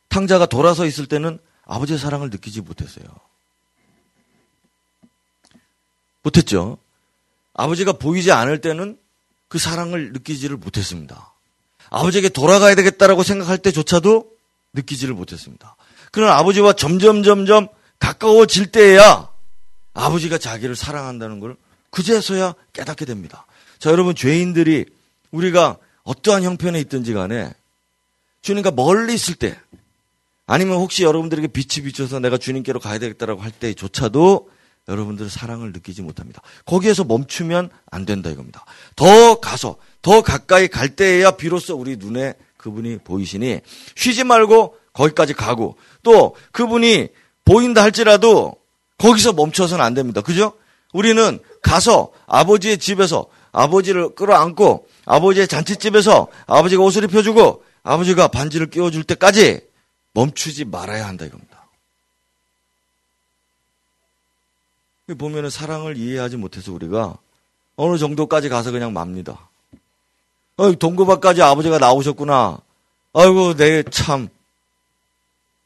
탕자가 0.08 0.48
돌아서 0.48 0.86
있을 0.86 1.08
때는 1.08 1.40
아버지의 1.66 2.00
사랑을 2.00 2.30
느끼지 2.30 2.62
못했어요. 2.62 3.06
못했죠. 6.24 6.78
아버지가 7.54 7.94
보이지 7.94 8.32
않을 8.32 8.62
때는 8.62 8.98
그 9.48 9.58
사랑을 9.58 10.14
느끼지를 10.14 10.58
못했습니다. 10.58 11.34
아버지에게 11.90 12.30
돌아가야 12.30 12.76
되겠다라고 12.76 13.24
생각할 13.24 13.58
때조차도 13.58 14.32
느끼지를 14.74 15.14
못했습니다. 15.14 15.76
그러나 16.12 16.38
아버지와 16.38 16.74
점점 16.74 17.24
점점 17.24 17.68
가까워질 18.00 18.72
때에야 18.72 19.30
아버지가 19.94 20.38
자기를 20.38 20.76
사랑한다는 20.76 21.40
걸 21.40 21.58
그제서야 21.90 22.54
깨닫게 22.74 23.06
됩니다. 23.06 23.46
자, 23.80 23.90
여러분 23.92 24.16
죄인들이 24.16 24.86
우리가 25.32 25.78
어떠한 26.04 26.44
형편에 26.44 26.80
있든지 26.82 27.14
간에 27.14 27.52
주님과 28.42 28.72
멀리 28.72 29.14
있을 29.14 29.36
때 29.36 29.60
아니면 30.46 30.78
혹시 30.78 31.04
여러분들에게 31.04 31.48
빛이 31.48 31.86
비춰서 31.86 32.20
내가 32.20 32.38
주님께로 32.38 32.80
가야 32.80 32.98
되겠다라고 33.00 33.42
할 33.42 33.52
때조차도 33.52 34.50
여러분들의 34.90 35.30
사랑을 35.30 35.72
느끼지 35.72 36.02
못합니다. 36.02 36.42
거기에서 36.66 37.04
멈추면 37.04 37.70
안 37.90 38.06
된다 38.06 38.30
이겁니다. 38.30 38.66
더 38.96 39.40
가서 39.40 39.78
더 40.02 40.22
가까이 40.22 40.68
갈 40.68 40.90
때에야 40.90 41.32
비로소 41.32 41.76
우리 41.76 41.96
눈에 41.96 42.34
그분이 42.58 43.00
보이시니 43.00 43.62
쉬지 43.96 44.24
말고 44.24 44.76
거기까지 44.94 45.34
가고 45.34 45.78
또 46.04 46.36
그분이 46.52 47.08
보인다 47.46 47.84
할지라도 47.84 48.56
거기서 48.98 49.34
멈춰서는 49.34 49.84
안 49.84 49.94
됩니다. 49.94 50.22
그죠? 50.22 50.54
우리는 50.92 51.40
가서 51.62 52.12
아버지의 52.28 52.80
집에서 52.80 53.28
아버지를 53.52 54.16
끌어안고 54.16 54.88
아버지의 55.06 55.48
잔치집에서 55.48 56.28
아버지가 56.48 56.84
옷을 56.84 57.06
입혀주고 57.06 57.64
아버지가 57.84 58.28
반지를 58.28 58.70
끼워줄 58.70 59.04
때까지 59.04 59.62
멈추지 60.14 60.66
말아야 60.66 61.08
한다 61.08 61.26
이겁니다. 61.26 61.59
보면은 65.16 65.50
사랑을 65.50 65.98
이해하지 65.98 66.38
못해서 66.38 66.72
우리가 66.74 67.18
어느 67.76 67.98
정도까지 67.98 68.50
가서 68.50 68.72
그냥 68.72 68.94
맙니다. 68.94 69.50
어, 70.58 70.72
동고밭까지 70.74 71.42
아버지가 71.42 71.78
나오셨구나. 71.80 72.60
아이고, 73.14 73.56
내 73.56 73.84
참, 73.84 74.28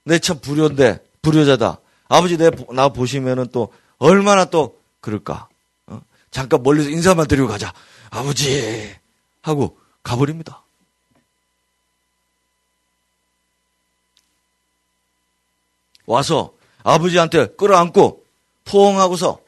내 0.04 0.20
참 0.20 0.40
불효인데, 0.40 1.04
불효자다. 1.22 1.80
아버지 2.08 2.38
내, 2.38 2.52
나 2.72 2.90
보시면은 2.90 3.48
또 3.52 3.74
얼마나 3.98 4.46
또 4.46 4.80
그럴까. 5.02 5.48
어? 5.88 6.02
잠깐 6.30 6.62
멀리서 6.62 6.90
인사만 6.90 7.28
드리고 7.28 7.48
가자. 7.48 7.74
아버지! 8.12 8.94
하고 9.42 9.78
가버립니다. 10.04 10.62
와서 16.06 16.54
아버지한테 16.84 17.48
끌어안고 17.56 18.23
포옹하고서 18.66 19.42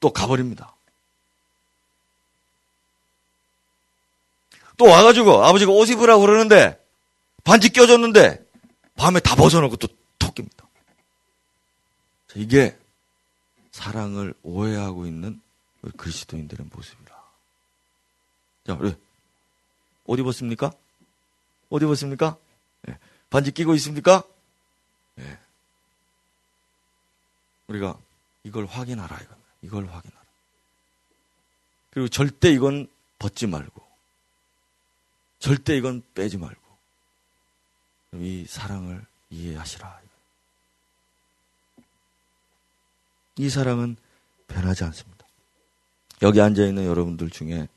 또 0.00 0.12
가버립니다. 0.12 0.74
또 4.76 4.86
와가지고 4.86 5.44
아버지가 5.44 5.72
옷 5.72 5.88
입으라고 5.88 6.22
그러는데 6.22 6.80
반지 7.44 7.70
껴줬는데 7.70 8.44
밤에 8.96 9.20
다 9.20 9.36
벗어놓고 9.36 9.76
또 9.76 9.88
토끼입니다. 10.18 10.64
이게 12.34 12.76
사랑을 13.70 14.34
오해하고 14.42 15.06
있는 15.06 15.40
그리스도인들의 15.96 16.66
모습이라. 16.72 17.14
자, 18.66 18.74
우리 18.74 18.94
옷 20.06 20.18
입었습니까? 20.18 20.72
옷 21.70 21.82
입었습니까? 21.82 22.36
네. 22.82 22.98
반지 23.30 23.50
끼고 23.50 23.74
있습니까? 23.74 24.22
네. 25.16 25.38
우리가 27.68 27.98
이걸 28.44 28.66
확인하라 28.66 29.16
이겁니다. 29.16 29.50
이걸 29.62 29.86
확인하라. 29.86 30.24
그리고 31.90 32.08
절대 32.08 32.50
이건 32.50 32.88
벗지 33.18 33.46
말고 33.46 33.82
절대 35.38 35.76
이건 35.76 36.02
빼지 36.14 36.38
말고 36.38 36.62
이 38.14 38.46
사랑을 38.48 39.04
이해하시라. 39.30 40.04
이 43.36 43.50
사랑은 43.50 43.96
변하지 44.46 44.84
않습니다. 44.84 45.26
여기 46.22 46.40
앉아 46.40 46.64
있는 46.64 46.84
여러분들 46.86 47.30
중에 47.30 47.68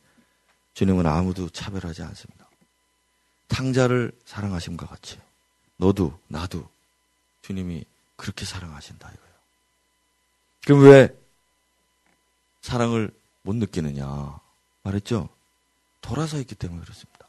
주님은 0.74 1.08
아무도 1.08 1.50
차별하지 1.50 2.04
않습니다. 2.04 2.48
탕자를 3.48 4.12
사랑하심과 4.26 4.86
같이 4.86 5.20
너도 5.78 6.20
나도 6.28 6.70
주님이 7.42 7.84
그렇게 8.16 8.46
사랑하신다 8.46 9.10
이거예요. 9.10 9.27
그럼 10.68 10.84
왜 10.84 11.18
사랑을 12.60 13.10
못 13.42 13.56
느끼느냐 13.56 14.38
말했죠? 14.84 15.30
돌아서 16.02 16.38
있기 16.40 16.56
때문에 16.56 16.82
그렇습니다. 16.82 17.26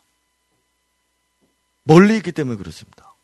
멀리 1.84 2.16
있기 2.16 2.32
때문에 2.32 2.56
그렇습니다. 2.56 3.14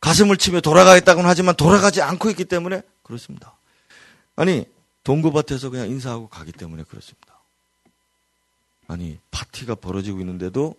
가슴을 0.00 0.36
치며 0.36 0.60
돌아가겠다고는 0.60 1.28
하지만 1.28 1.56
돌아가지 1.56 2.00
않고 2.00 2.30
있기 2.30 2.44
때문에 2.44 2.82
그렇습니다. 3.02 3.56
아니 4.36 4.66
동구밭에서 5.02 5.70
그냥 5.70 5.88
인사하고 5.88 6.28
가기 6.28 6.52
때문에 6.52 6.84
그렇습니다. 6.84 7.34
아니 8.86 9.18
파티가 9.32 9.74
벌어지고 9.74 10.20
있는데도 10.20 10.76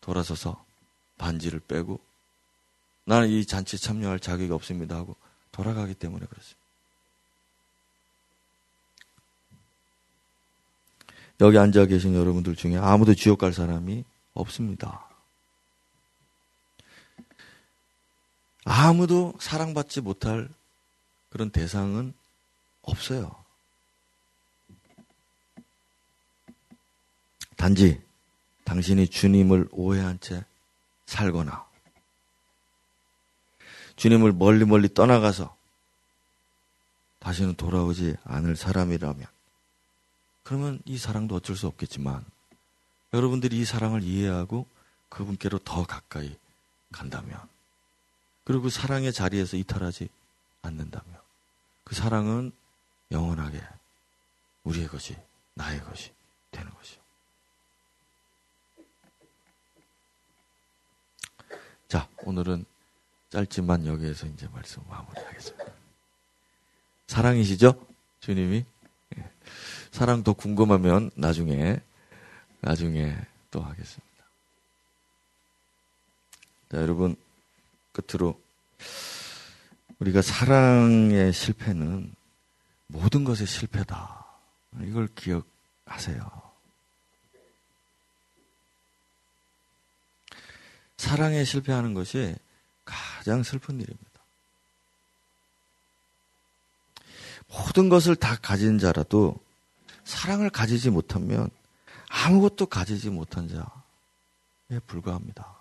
돌아서서 0.00 0.64
반지를 1.18 1.60
빼고 1.60 2.00
나는 3.04 3.28
이 3.28 3.46
잔치에 3.46 3.78
참여할 3.78 4.18
자격이 4.18 4.50
없습니다 4.50 4.96
하고 4.96 5.14
돌아가기 5.52 5.94
때문에 5.94 6.26
그렇습니다. 6.26 6.59
여기 11.40 11.56
앉아 11.56 11.86
계신 11.86 12.14
여러분들 12.14 12.54
중에 12.54 12.76
아무도 12.76 13.14
지옥 13.14 13.38
갈 13.38 13.52
사람이 13.52 14.04
없습니다. 14.34 15.08
아무도 18.64 19.34
사랑받지 19.40 20.02
못할 20.02 20.48
그런 21.30 21.50
대상은 21.50 22.12
없어요. 22.82 23.34
단지 27.56 28.00
당신이 28.64 29.08
주님을 29.08 29.68
오해한 29.70 30.20
채 30.20 30.44
살거나 31.06 31.66
주님을 33.96 34.32
멀리 34.32 34.64
멀리 34.64 34.92
떠나가서 34.92 35.56
다시는 37.18 37.54
돌아오지 37.54 38.16
않을 38.24 38.56
사람이라면 38.56 39.39
그러면 40.42 40.80
이 40.84 40.98
사랑도 40.98 41.36
어쩔 41.36 41.56
수 41.56 41.66
없겠지만 41.66 42.24
여러분들이 43.12 43.58
이 43.58 43.64
사랑을 43.64 44.02
이해하고 44.02 44.66
그분께로 45.08 45.58
더 45.60 45.84
가까이 45.84 46.36
간다면 46.92 47.40
그리고 48.44 48.64
그 48.64 48.70
사랑의 48.70 49.12
자리에서 49.12 49.56
이탈하지 49.56 50.08
않는다면 50.62 51.20
그 51.84 51.94
사랑은 51.94 52.52
영원하게 53.10 53.60
우리의 54.64 54.88
것이 54.88 55.16
나의 55.54 55.80
것이 55.80 56.12
되는 56.50 56.72
것이요. 56.72 57.00
자, 61.88 62.08
오늘은 62.18 62.64
짧지만 63.30 63.86
여기에서 63.86 64.26
이제 64.26 64.46
말씀 64.52 64.82
마무리하겠습니다. 64.88 65.72
사랑이시죠? 67.08 67.86
주님이 68.20 68.64
사랑 69.92 70.22
더 70.22 70.32
궁금하면 70.32 71.10
나중에 71.14 71.80
나중에 72.60 73.16
또 73.50 73.60
하겠습니다. 73.60 74.24
자, 76.70 76.78
여러분 76.78 77.16
끝으로 77.92 78.40
우리가 79.98 80.22
사랑의 80.22 81.32
실패는 81.32 82.14
모든 82.86 83.24
것의 83.24 83.46
실패다. 83.46 84.24
이걸 84.82 85.08
기억하세요. 85.14 86.50
사랑에 90.96 91.44
실패하는 91.44 91.94
것이 91.94 92.34
가장 92.84 93.42
슬픈 93.42 93.80
일입니다. 93.80 94.10
모든 97.48 97.88
것을 97.88 98.16
다 98.16 98.36
가진 98.36 98.78
자라도 98.78 99.40
사랑을 100.10 100.50
가지지 100.50 100.90
못하면 100.90 101.48
아무것도 102.08 102.66
가지지 102.66 103.10
못한 103.10 103.48
자에 103.48 104.80
불과합니다. 104.88 105.56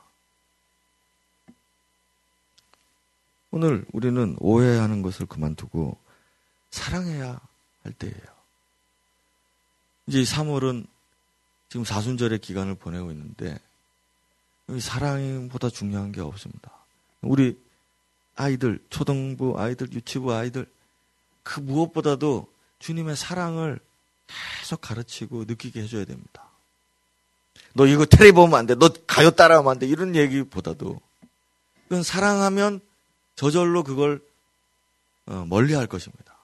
오늘 3.51 3.85
우리는 3.93 4.35
오해하는 4.39 5.03
것을 5.03 5.27
그만두고 5.27 5.97
사랑해야 6.71 7.39
할 7.83 7.93
때예요. 7.93 8.39
이제 10.07 10.23
3월은 10.23 10.87
지금 11.69 11.85
사순절의 11.85 12.39
기간을 12.39 12.73
보내고 12.73 13.11
있는데 13.11 13.59
사랑보다 14.79 15.69
중요한 15.69 16.11
게 16.11 16.21
없습니다. 16.21 16.71
우리 17.21 17.59
아이들, 18.35 18.83
초등부 18.89 19.59
아이들, 19.59 19.91
유치부 19.93 20.33
아이들 20.33 20.67
그 21.43 21.59
무엇보다도 21.59 22.51
주님의 22.79 23.15
사랑을 23.15 23.79
계속 24.61 24.81
가르치고 24.81 25.45
느끼게 25.45 25.81
해줘야 25.81 26.05
됩니다. 26.05 26.49
너 27.73 27.85
이거 27.85 28.05
테레비 28.05 28.33
보면 28.33 28.59
안 28.59 28.65
돼. 28.65 28.75
너 28.75 28.89
가요 29.07 29.31
따라하면 29.31 29.71
안 29.71 29.79
돼. 29.79 29.87
이런 29.87 30.15
얘기보다도 30.15 30.99
그건 31.87 32.03
사랑하면 32.03 32.81
저절로 33.35 33.83
그걸 33.83 34.21
어, 35.25 35.45
멀리 35.47 35.73
할 35.73 35.87
것입니다. 35.87 36.35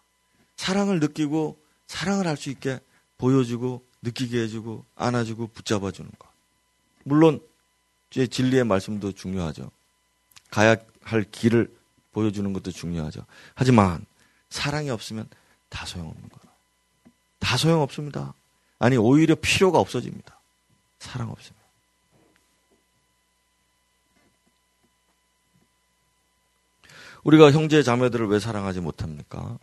사랑을 0.56 1.00
느끼고 1.00 1.60
사랑을 1.88 2.28
할 2.28 2.38
수 2.38 2.50
있게 2.50 2.80
보여주고 3.18 3.84
느끼게 4.02 4.40
해주고 4.42 4.86
안아주고 4.96 5.48
붙잡아주는 5.48 6.10
것. 6.18 6.30
물론 7.04 7.40
제 8.10 8.28
진리의 8.28 8.64
말씀도 8.64 9.12
중요하죠. 9.14 9.70
가야 10.50 10.76
할 11.02 11.24
길을 11.24 11.74
보여주는 12.12 12.52
것도 12.54 12.72
중요하죠. 12.72 13.26
하지만 13.56 14.06
사랑이 14.50 14.90
없으면 14.90 15.28
다 15.70 15.86
소용없는 15.86 16.30
거예요. 16.30 16.45
다 17.46 17.58
소용없습니다. 17.58 18.34
아니, 18.80 18.98
오히려 18.98 19.36
필요가 19.36 19.78
없어집니다. 19.78 20.36
사랑 20.98 21.30
없으면. 21.30 21.56
우리가 27.24 27.52
형제 27.52 27.84
자매들을 27.84 28.28
왜 28.30 28.40
사랑하지 28.40 28.80
못합니까? 28.80 29.60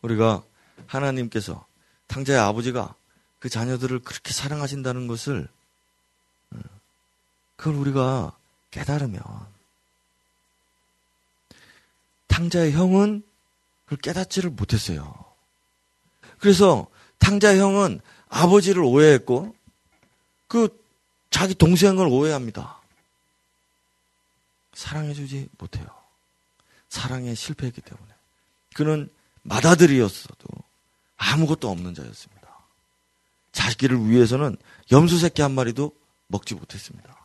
우리가 0.00 0.42
하나님께서 0.86 1.66
탕자의 2.06 2.38
아버지가 2.38 2.94
그 3.38 3.50
자녀들을 3.50 3.98
그렇게 3.98 4.32
사랑하신다는 4.32 5.06
것을 5.06 5.46
음, 6.52 6.62
그걸 7.56 7.74
우리가 7.74 8.34
깨달으면 8.70 9.22
탕자의 12.28 12.72
형은 12.72 13.22
그걸 13.84 13.98
깨닫지를 13.98 14.50
못했어요. 14.50 15.14
그래서 16.38 16.86
탕자 17.20 17.56
형은 17.56 18.00
아버지를 18.28 18.82
오해했고 18.82 19.54
그 20.48 20.68
자기 21.30 21.54
동생을 21.54 22.08
오해합니다. 22.08 22.80
사랑해주지 24.74 25.48
못해요. 25.58 25.86
사랑에 26.88 27.34
실패했기 27.34 27.80
때문에. 27.80 28.08
그는 28.74 29.08
맏아들이었어도 29.42 30.46
아무것도 31.16 31.70
없는 31.70 31.94
자였습니다. 31.94 32.40
자기를 33.52 34.08
위해서는 34.08 34.56
염소 34.90 35.16
새끼 35.16 35.42
한 35.42 35.52
마리도 35.52 35.92
먹지 36.26 36.54
못했습니다. 36.54 37.16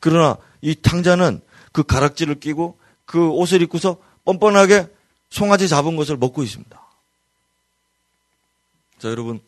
그러나 0.00 0.36
이 0.60 0.74
탕자는 0.74 1.40
그 1.72 1.82
가락지를 1.82 2.38
끼고 2.38 2.78
그 3.04 3.28
옷을 3.30 3.62
입고서 3.62 3.98
뻔뻔하게 4.24 4.88
송아지 5.30 5.68
잡은 5.68 5.96
것을 5.96 6.16
먹고 6.16 6.42
있습니다. 6.42 6.87
자, 8.98 9.08
여러분, 9.08 9.40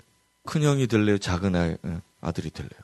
큰 0.45 0.63
형이 0.63 0.87
될래요? 0.87 1.19
작은 1.19 1.57
아이, 1.57 1.77
예, 1.85 2.01
아들이 2.21 2.51
될래요? 2.51 2.81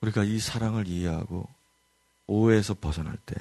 우리가 0.00 0.24
이 0.24 0.38
사랑을 0.38 0.88
이해하고 0.88 1.46
오해에서 2.26 2.74
벗어날 2.74 3.16
때. 3.26 3.36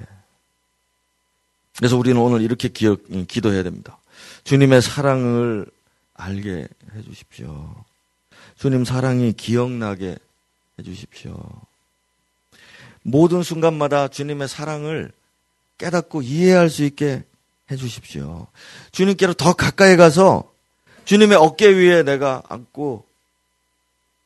그래서 1.77 1.97
우리는 1.97 2.19
오늘 2.19 2.41
이렇게 2.41 2.67
기억, 2.67 3.03
기도해야 3.27 3.63
됩니다. 3.63 3.97
주님의 4.43 4.81
사랑을 4.81 5.65
알게 6.13 6.67
해 6.93 7.01
주십시오. 7.01 7.73
주님 8.57 8.85
사랑이 8.85 9.33
기억나게 9.33 10.17
해 10.79 10.83
주십시오. 10.83 11.41
모든 13.01 13.43
순간마다 13.43 14.07
주님의 14.07 14.47
사랑을 14.47 15.11
깨닫고 15.77 16.21
이해할 16.21 16.69
수 16.69 16.83
있게 16.83 17.23
해 17.71 17.75
주십시오. 17.75 18.47
주님께로 18.91 19.33
더 19.33 19.53
가까이 19.53 19.97
가서 19.97 20.52
주님의 21.05 21.37
어깨 21.37 21.67
위에 21.67 22.03
내가 22.03 22.43
앉고 22.47 23.05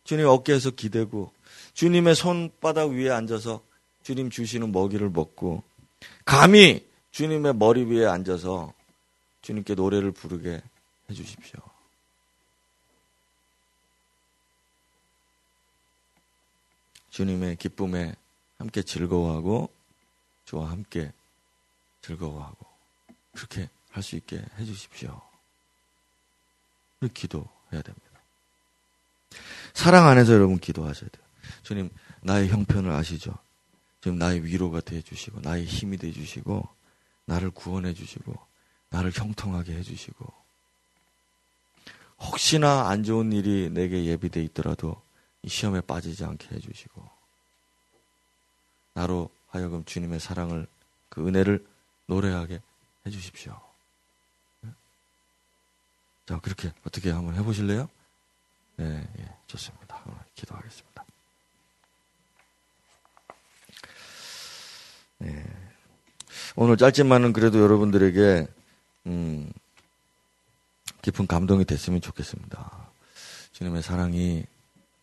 주님 0.04 0.26
어깨에서 0.28 0.72
기대고 0.72 1.32
주님의 1.74 2.16
손바닥 2.16 2.92
위에 2.92 3.10
앉아서 3.10 3.62
주님 4.04 4.30
주시는 4.30 4.72
먹이를 4.72 5.10
먹고 5.10 5.64
감히 6.24 6.88
주님의 7.12 7.56
머리 7.56 7.84
위에 7.84 8.06
앉아서 8.06 8.74
주님께 9.42 9.76
노래를 9.76 10.12
부르게 10.12 10.62
해 11.10 11.14
주십시오. 11.14 11.60
주님의 17.10 17.56
기쁨에 17.56 18.14
함께 18.60 18.84
즐거워하고 18.84 19.70
저와 20.46 20.70
함께 20.70 21.12
즐거워하고 22.02 22.66
그렇게 23.34 23.70
할 23.92 24.04
수 24.04 24.16
있게 24.16 24.38
해 24.38 24.66
주십시오. 24.66 25.20
기도해야 27.14 27.82
됩니다. 27.82 28.08
사랑 29.74 30.08
안에서 30.08 30.34
여러분 30.34 30.58
기도하셔야 30.58 31.10
돼요. 31.10 31.24
주님, 31.64 31.90
나의 32.22 32.50
형편을 32.50 32.92
아시죠? 32.92 33.38
주님, 34.02 34.18
나의 34.18 34.44
위로가 34.44 34.82
돼 34.82 35.02
주시고, 35.02 35.42
나의 35.42 35.66
힘이 35.66 35.98
돼 35.98 36.12
주시고, 36.12 36.68
나를 37.26 37.52
구원해 37.52 37.94
주시고, 37.94 38.34
나를 38.90 39.12
형통하게 39.14 39.74
해 39.74 39.84
주시고, 39.84 40.26
혹시나 42.20 42.90
안 42.90 43.04
좋은 43.04 43.32
일이 43.32 43.70
내게 43.70 44.06
예비돼 44.06 44.42
있더라도 44.46 45.00
이 45.44 45.50
시험에 45.50 45.82
빠지지 45.82 46.26
않게 46.26 46.56
해 46.56 46.60
주시고, 46.60 47.08
나로 48.94 49.30
하여금 49.50 49.86
주님의 49.86 50.20
사랑을, 50.20 50.66
그 51.10 51.28
은혜를 51.28 51.66
노래하게 52.08 52.62
해 53.06 53.12
주십시오. 53.12 53.67
자, 56.28 56.38
그렇게 56.42 56.74
어떻게 56.86 57.10
한번 57.10 57.36
해보실래요? 57.36 57.88
네, 58.76 59.08
예, 59.18 59.34
좋습니다. 59.48 60.04
기도하겠습니다. 60.36 61.06
네. 65.20 65.46
오늘 66.58 66.76
짧지만은 66.76 67.32
그래도 67.32 67.62
여러분들에게, 67.62 68.46
음, 69.06 69.52
깊은 71.02 71.28
감동이 71.28 71.64
됐으면 71.64 72.02
좋겠습니다. 72.02 72.90
주님의 73.54 73.82
사랑이 73.82 74.46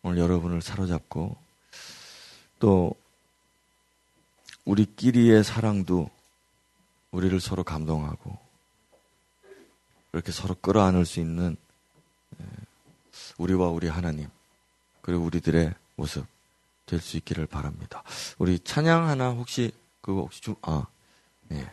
오늘 0.03 0.19
여러분을 0.19 0.61
사로잡고, 0.61 1.35
또, 2.59 2.93
우리끼리의 4.65 5.43
사랑도 5.43 6.07
우리를 7.09 7.41
서로 7.41 7.63
감동하고, 7.63 8.44
이렇게 10.15 10.31
서로 10.31 10.55
끌어안을 10.55 11.05
수 11.05 11.19
있는 11.19 11.57
예, 12.41 12.45
우리와 13.37 13.67
우리 13.67 13.87
하나님 13.89 14.29
그리고 15.01 15.25
우리들의 15.25 15.73
모습 15.97 16.25
될 16.85 16.99
수 17.01 17.17
있기를 17.17 17.47
바랍니다. 17.47 18.03
우리 18.37 18.59
찬양 18.59 19.07
하나 19.07 19.31
혹시 19.31 19.71
그거 20.01 20.21
혹시 20.21 20.41
좀 20.41 20.55
아, 20.61 20.85
예. 21.51 21.69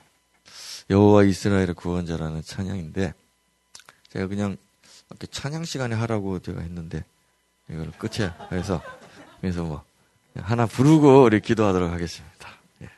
여호와 0.90 1.24
이스라엘의 1.24 1.74
구원자라는 1.74 2.42
찬양인데 2.42 3.14
제가 4.10 4.26
그냥 4.26 4.56
이렇게 5.10 5.26
찬양 5.26 5.64
시간에 5.64 5.94
하라고 5.94 6.40
제가 6.40 6.60
했는데 6.62 7.04
이걸 7.70 7.90
끝에 7.92 8.30
해서 8.50 8.82
그래서 9.40 9.62
뭐 9.62 9.84
하나 10.36 10.66
부르고 10.66 11.24
우리 11.24 11.40
기도하도록 11.40 11.90
하겠습니다. 11.90 12.48
예. 12.82 12.90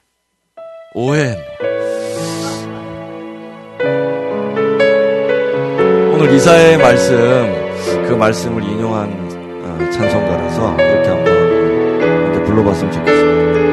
오해. 0.94 1.63
오늘 6.24 6.36
이사의 6.36 6.78
말씀, 6.78 7.14
그 8.08 8.14
말씀을 8.14 8.64
인용한 8.64 9.10
어, 9.62 9.90
찬송가라서 9.90 10.74
이렇게 10.78 11.08
한번 11.10 12.44
불러봤으면 12.46 12.92
좋겠습니다. 12.92 13.63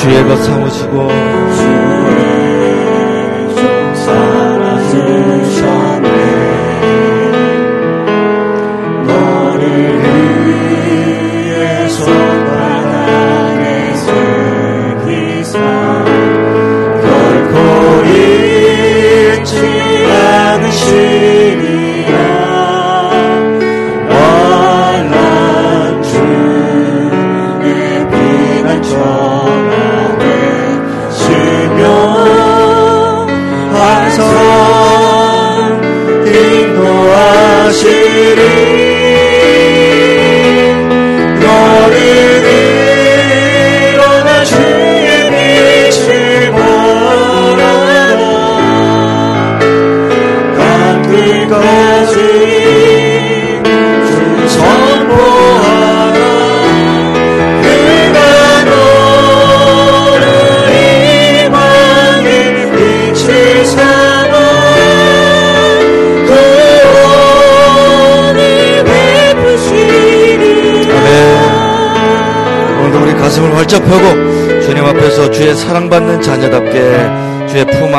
주의 0.00 0.24
것 0.24 0.34
삼으시고 0.36 1.19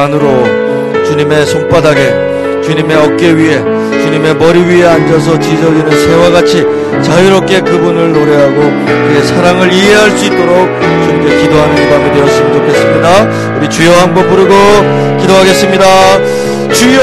안으로 0.02 1.04
주님의 1.06 1.46
손바닥에 1.46 2.62
주님의 2.64 2.98
어깨 2.98 3.32
위에 3.32 3.58
주님의 4.02 4.36
머리 4.36 4.60
위에 4.64 4.86
앉아서 4.88 5.40
지저귀는 5.40 5.92
새와 5.92 6.32
같이 6.32 6.66
자유롭게 7.04 7.62
그분을 7.62 8.12
노래하고 8.12 8.56
그의 8.56 9.24
사랑을 9.28 9.72
이해할 9.72 10.12
수 10.12 10.26
있도록 10.26 10.82
주님께 11.04 11.42
기도하는 11.42 11.84
이 11.84 11.90
밤이 11.90 12.14
되었으면 12.14 12.54
좋겠습니다. 12.54 13.58
우리 13.58 13.70
주여 13.70 13.92
한 13.94 14.14
번 14.14 14.28
부르고 14.28 14.54
기도하겠습니다. 15.22 15.86
주여 16.74 17.02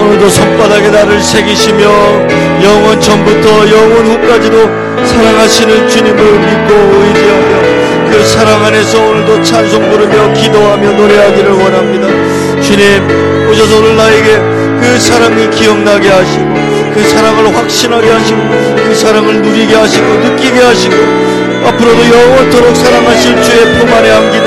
오늘도 0.00 0.28
손바닥에 0.30 0.90
나를 0.90 1.20
새기시며 1.20 1.84
영원 2.62 3.00
전부터 3.00 3.70
영원 3.70 4.06
후까지도 4.06 4.56
사랑하시는 5.06 5.88
주님을 5.88 6.16
믿고 6.16 6.74
의지하며 6.74 7.65
그 8.10 8.24
사랑 8.24 8.64
안에서 8.64 8.98
오늘도 9.00 9.42
찬송 9.42 9.90
부르며 9.90 10.32
기도하며 10.32 10.92
노래하기를 10.92 11.50
원합니다. 11.52 12.06
주님 12.62 13.48
오셔서 13.50 13.76
오늘 13.78 13.96
나에게 13.96 14.38
그 14.80 14.98
사랑이 15.00 15.50
기억나게 15.50 16.08
하시고 16.08 16.54
그 16.94 17.02
사랑을 17.08 17.54
확신하게 17.54 18.10
하시고 18.10 18.38
그 18.76 18.94
사랑을 18.94 19.42
누리게 19.42 19.74
하시고 19.74 20.04
느끼게 20.06 20.60
하시고 20.60 20.94
앞으로도 21.66 22.00
영원토록 22.08 22.76
사랑하실 22.76 23.42
주의 23.42 23.64
품 23.78 23.92
안에 23.92 24.10
안기는 24.10 24.46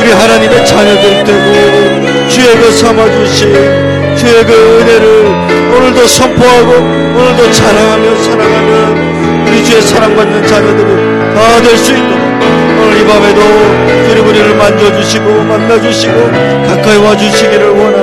우리 0.00 0.10
하나님의 0.10 0.66
자녀들 0.66 1.24
되고 1.24 2.28
주의 2.28 2.56
그 2.58 2.72
삼아주신 2.72 4.16
주의 4.16 4.44
그 4.44 4.52
은혜를 4.52 5.76
오늘도 5.76 6.06
선포하고 6.06 6.72
오늘도 6.72 7.52
자랑하며 7.52 8.16
사랑하는 8.22 9.46
우리 9.48 9.64
주의 9.64 9.80
사랑받는 9.82 10.46
자녀들이 10.46 11.12
다 11.34 11.60
될 11.62 11.76
수 11.76 11.92
있도록 11.92 12.31
오늘 12.82 13.00
이 13.00 13.06
밤에도 13.06 13.40
주님 14.08 14.26
우리를 14.26 14.56
만져주시고 14.56 15.44
만나주시고 15.44 16.30
가까이 16.66 16.96
와주시기를 16.98 17.68
원합니다. 17.70 18.01